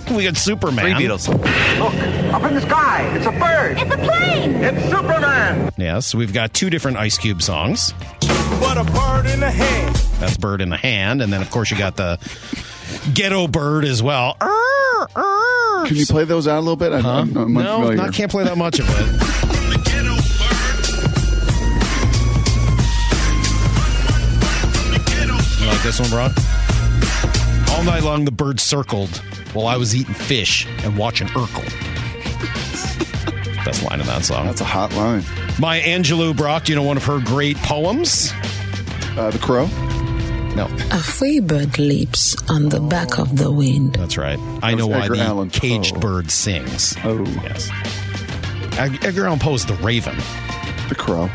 [0.15, 0.85] we got Superman.
[0.95, 1.27] Three Beatles.
[1.27, 3.13] Look, up in the sky.
[3.17, 3.77] It's a bird.
[3.77, 4.55] It's a plane.
[4.63, 5.71] It's Superman.
[5.77, 7.91] Yes, we've got two different Ice Cube songs.
[8.61, 9.95] What a bird in the hand.
[10.21, 11.21] That's Bird in the Hand.
[11.21, 12.19] And then, of course, you got the
[13.13, 14.37] Ghetto Bird as well.
[14.41, 15.85] Err, err.
[15.87, 16.93] Can you play those out a little bit?
[16.93, 17.09] I, Huh?
[17.09, 17.89] I'm, I'm no.
[17.99, 19.47] I can't play that much of it.
[25.81, 26.31] like this one, Brock?
[27.77, 29.09] All night long, the bird circled
[29.53, 31.65] while I was eating fish and watching Urkel.
[33.65, 34.45] Best line of that song.
[34.45, 35.23] That's a hot line.
[35.59, 38.31] Maya Angelou Brock, you know one of her great poems?
[39.17, 39.65] Uh, the Crow.
[40.55, 43.93] No, A free bird leaps on the back of the wind.
[43.93, 44.37] that's right.
[44.61, 45.99] I That know why Edgar the Allan caged Poe.
[46.01, 46.95] bird sings.
[47.05, 47.23] Oh.
[47.43, 47.69] Yes.
[48.77, 50.15] Edgar Allan Poe is the Raven.
[50.89, 51.29] The Crow.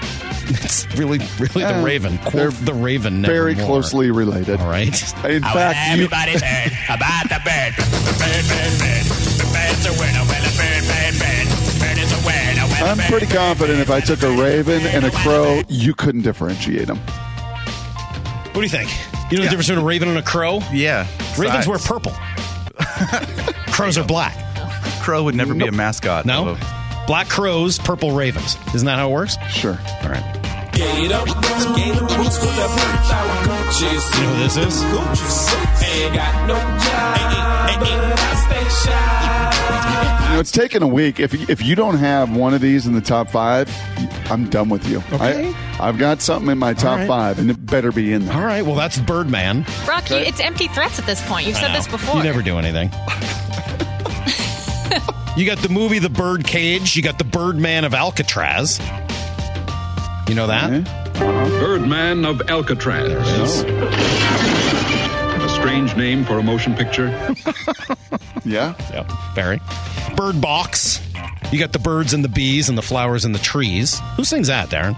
[0.67, 2.17] It's really, really Yeah, uh, the Raven.
[2.33, 3.23] they're Quote the Raven.
[3.23, 3.81] Very nevermore.
[3.83, 4.61] closely related.
[4.61, 4.87] All right.
[5.25, 7.75] In fact, you, Everybody's heard about the bird.
[7.77, 9.05] The bird, bird, bird.
[9.07, 10.23] The bird's a winner.
[10.27, 11.47] Well, the bird, bird, bird.
[11.81, 12.67] Bird is a winner.
[12.67, 16.23] Well, the I'm pretty confident if I took a raven and a crow, you couldn't
[16.23, 16.99] differentiate them.
[16.99, 18.91] What do you think?
[19.31, 20.61] You know the difference between a raven and a crow?
[20.73, 21.07] Yeah.
[21.39, 21.69] Ravens Size.
[21.69, 22.13] wear purple.
[23.73, 24.37] Crows are black.
[25.03, 26.25] Crow would never be a mascot.
[26.27, 26.51] No?
[26.51, 26.61] of
[27.07, 28.57] Black crows, purple ravens.
[28.75, 29.37] Isn't that how it works?
[29.51, 29.79] Sure.
[30.03, 30.36] All right.
[30.77, 33.81] Get up, get boots with the bird out Gucci.
[33.81, 33.89] You
[34.23, 34.83] know who this is?
[34.85, 40.29] Ain't got no job, but I stay shy.
[40.29, 41.19] You know, it's taken a week.
[41.19, 43.75] If if you don't have one of these in the top five,
[44.31, 44.99] I'm done with you.
[45.13, 45.51] Okay.
[45.79, 47.09] I, I've got something in my top right.
[47.09, 48.37] five, and it better be in there.
[48.37, 48.67] All right.
[48.67, 49.65] Well, that's Birdman.
[49.87, 51.47] Brock, you, it's empty threats at this point.
[51.47, 51.79] You've I said know.
[51.79, 52.19] this before.
[52.19, 52.89] You never do anything.
[55.39, 56.97] you got the movie The Bird Cage.
[56.97, 58.79] You got the Birdman of Alcatraz.
[60.29, 60.71] You know that?
[60.73, 60.85] Okay.
[61.61, 63.63] Birdman of Alcatraz.
[65.43, 67.09] A strange name for a motion picture.
[68.45, 68.75] Yeah.
[68.93, 69.11] Yep.
[69.35, 69.61] Barry.
[70.15, 71.01] Bird Box.
[71.51, 73.99] You got the birds and the bees and the flowers and the trees.
[74.17, 74.95] Who sings that, Darren?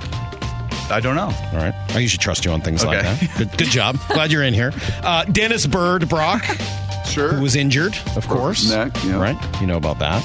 [0.90, 1.28] I don't know.
[1.52, 1.72] All right.
[1.94, 3.38] I usually trust you on things like that.
[3.38, 3.96] Good, good job.
[4.08, 4.74] Glad you're in here.
[5.02, 6.44] Uh, Dennis Byrd Brock,
[7.09, 7.32] Sure.
[7.32, 8.68] who was injured, of course.
[8.70, 9.20] neck, yeah.
[9.20, 9.61] Right?
[9.61, 10.22] You know about that.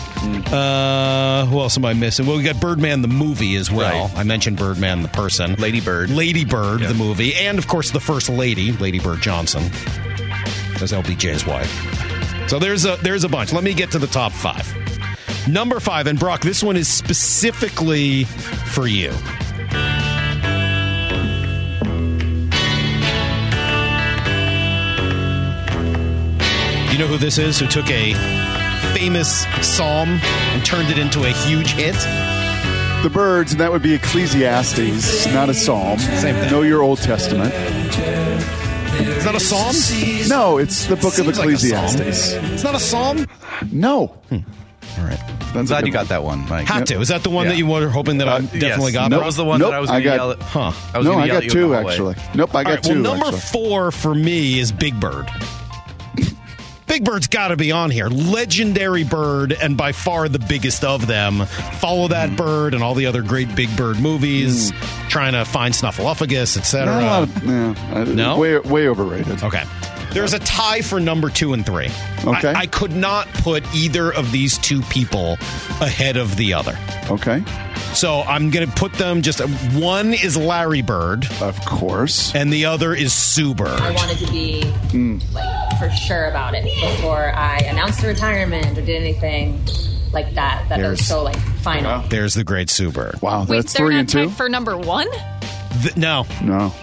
[0.51, 2.25] Uh, who else am I missing?
[2.25, 4.07] Well, we got Birdman the movie as well.
[4.07, 4.17] Right.
[4.17, 5.55] I mentioned Birdman the person.
[5.55, 6.09] Lady Bird.
[6.09, 6.87] Lady Bird Yeah.
[6.89, 7.33] the movie.
[7.35, 9.63] And, of course, the first lady, Lady Bird Johnson,
[10.81, 11.71] as LBJ's wife.
[12.49, 13.53] So there's a there's a bunch.
[13.53, 14.67] Let me get to the top five.
[15.47, 19.11] Number five, and Brock, this one is specifically for you.
[26.93, 27.59] You know who this is?
[27.59, 28.13] Who took a
[28.93, 31.95] famous psalm and turned it into a huge hit?
[33.01, 35.97] The birds, and that would be Ecclesiastes, not a psalm.
[35.97, 36.51] Same thing.
[36.51, 37.51] Know your Old Testament.
[39.07, 39.73] Is that a psalm?
[40.29, 41.47] No, it's the book of Seems like.
[41.47, 42.33] Ecclesiastes.
[42.53, 43.25] It's not a psalm?
[43.71, 44.09] No.
[44.29, 44.37] Hmm.
[44.99, 45.19] All right.
[45.55, 46.67] I'm glad you got that one, Mike.
[46.67, 47.01] Had to.
[47.01, 49.09] Is that the one that you were hoping that I uh, definitely yes.
[49.09, 49.09] got?
[49.09, 50.41] That was the one Nope, that I was I going to got- yell at.
[50.43, 50.71] Huh.
[50.93, 52.15] I was no, I got at you in two actually.
[52.35, 53.01] Nope, I got right, two.
[53.01, 53.39] well, number actually.
[53.39, 55.27] four for me is Big Bird.
[56.93, 58.05] Big Bird's got to be on here.
[58.07, 61.43] Legendary bird, and by far the biggest of them.
[61.79, 62.35] Follow that Hmm.
[62.35, 64.71] bird and all the other great Big Bird movies.
[65.09, 67.01] Trying to find Snuffleupagus, etc.
[67.01, 68.37] Not a yeah, No?
[68.37, 69.41] way way overrated.
[69.43, 69.63] Okay.
[70.11, 71.89] There's a tie for number two and three.
[72.25, 72.49] Okay.
[72.53, 75.37] I, I could not put either of these two people
[75.81, 76.77] ahead of the other.
[77.09, 77.43] Okay.
[77.93, 79.39] So I'm going to put them just
[79.73, 81.27] one is Larry Bird.
[81.41, 82.33] Of course.
[82.35, 83.67] And the other is Sue Bird.
[83.79, 84.63] I wanted to be
[85.31, 89.61] like for sure about it before I announced the retirement or did anything
[90.11, 90.67] like that.
[90.69, 92.01] That There's- was so like final.
[92.09, 93.21] There's the great Sue Bird.
[93.21, 95.07] Wow, Wait, three and two for number one?
[95.81, 96.73] Th- no, No.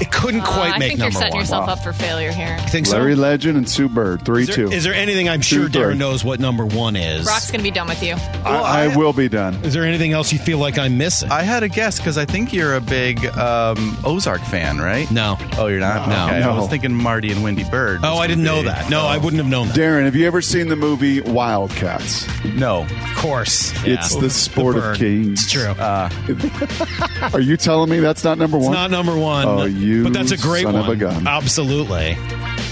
[0.00, 1.40] It couldn't quite Uh, quite I make think you're setting one.
[1.42, 2.56] yourself up for failure here.
[2.58, 2.96] I think so.
[2.96, 4.70] Larry Legend and Sue Bird, three is, there, two.
[4.72, 5.82] is there anything I'm sure Two, three.
[5.82, 7.24] Darren knows what number one is?
[7.24, 8.14] Brock's gonna be done with you.
[8.44, 9.54] I, I will be done.
[9.64, 11.30] Is there anything else you feel like I'm missing?
[11.30, 15.10] I had a guess because I think you're a big um, Ozark fan, right?
[15.10, 15.36] No.
[15.58, 16.08] Oh, you're not?
[16.08, 16.26] No.
[16.26, 16.42] Okay.
[16.42, 18.00] I was thinking Marty and Wendy Byrde.
[18.02, 18.88] Oh, I didn't know that.
[18.90, 19.76] No, I wouldn't have known that.
[19.76, 22.26] Darren, have you ever seen the movie Wildcats?
[22.44, 22.82] No.
[22.84, 23.72] Of course.
[23.84, 25.42] It's the sport of kings.
[25.44, 25.74] It's true.
[27.34, 28.66] Are you telling me that's not number one?
[28.68, 29.46] It's not number one.
[29.46, 30.82] Oh, you But that's a great son one.
[30.82, 31.26] of a gun.
[31.26, 32.16] Absolutely.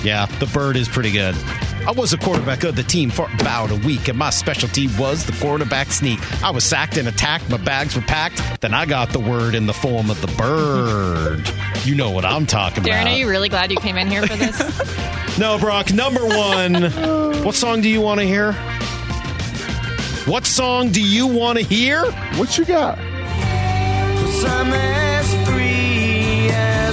[0.02, 1.34] Yeah, the bird is pretty good.
[1.86, 5.24] I was a quarterback of the team for about a week, and my specialty was
[5.24, 6.18] the quarterback sneak.
[6.42, 8.60] I was sacked and attacked, my bags were packed.
[8.60, 11.50] Then I got the word in the form of the bird.
[11.86, 13.06] You know what I'm talking Darren, about.
[13.08, 15.04] Darren, are you really glad you came in here for this?
[15.38, 16.90] No, Brock, number one.
[17.44, 18.54] what song do you want to hear?
[20.26, 22.10] What song do you want to hear?
[22.36, 22.98] What you got?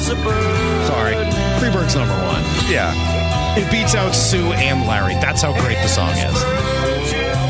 [0.02, 1.16] Sorry.
[1.60, 2.44] Freebird's number one.
[2.70, 2.94] Yeah.
[3.58, 5.14] It beats out Sue and Larry.
[5.16, 6.44] That's how great the song is.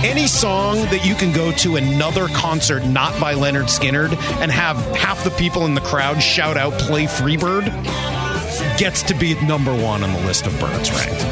[0.05, 4.77] Any song that you can go to another concert not by Lynyrd Skynyrd and have
[4.95, 7.65] half the people in the crowd shout out play Freebird
[8.77, 11.23] gets to be number one on the list of birds ranked.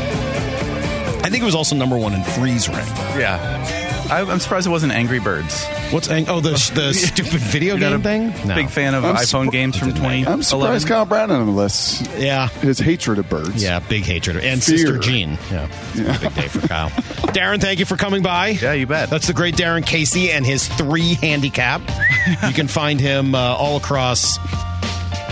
[1.24, 2.98] I think it was also number one in freeze ranked.
[3.16, 3.83] Yeah.
[4.10, 5.66] I, I'm surprised it wasn't Angry Birds.
[5.92, 8.48] What's ang- oh the the stupid video You're not game a thing?
[8.48, 8.56] No.
[8.56, 10.34] Big fan of I'm iPhone surpri- games from 2011.
[10.34, 12.08] I'm surprised Kyle Brown on the list.
[12.18, 12.48] Yeah.
[12.50, 13.64] His hatred of birds.
[13.64, 14.38] Yeah, big hatred.
[14.38, 14.78] And Fear.
[14.78, 15.38] Sister Jean.
[15.52, 15.68] Yeah.
[15.94, 16.90] It's a big day for Kyle.
[17.34, 18.50] Darren, thank you for coming by.
[18.50, 19.10] Yeah, you bet.
[19.10, 21.82] That's the great Darren Casey and his three handicap.
[22.48, 24.38] you can find him uh, all across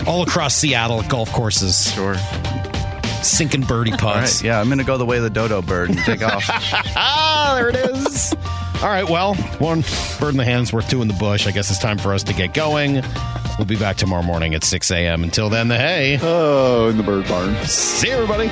[0.08, 1.92] all across Seattle at golf courses.
[1.94, 2.16] Sure.
[3.22, 4.38] Sinking birdie All putts.
[4.42, 4.44] right.
[4.48, 6.44] Yeah, I'm going to go the way of the dodo bird and take off.
[6.50, 8.34] ah, there it is.
[8.82, 9.84] All right, well, one
[10.20, 11.46] bird in the hand's worth two in the bush.
[11.46, 13.04] I guess it's time for us to get going.
[13.60, 15.24] We'll be back tomorrow morning at 6 a.m.
[15.24, 16.18] Until then, the hay.
[16.20, 17.56] Oh, in the bird barn.
[17.66, 18.48] See everybody.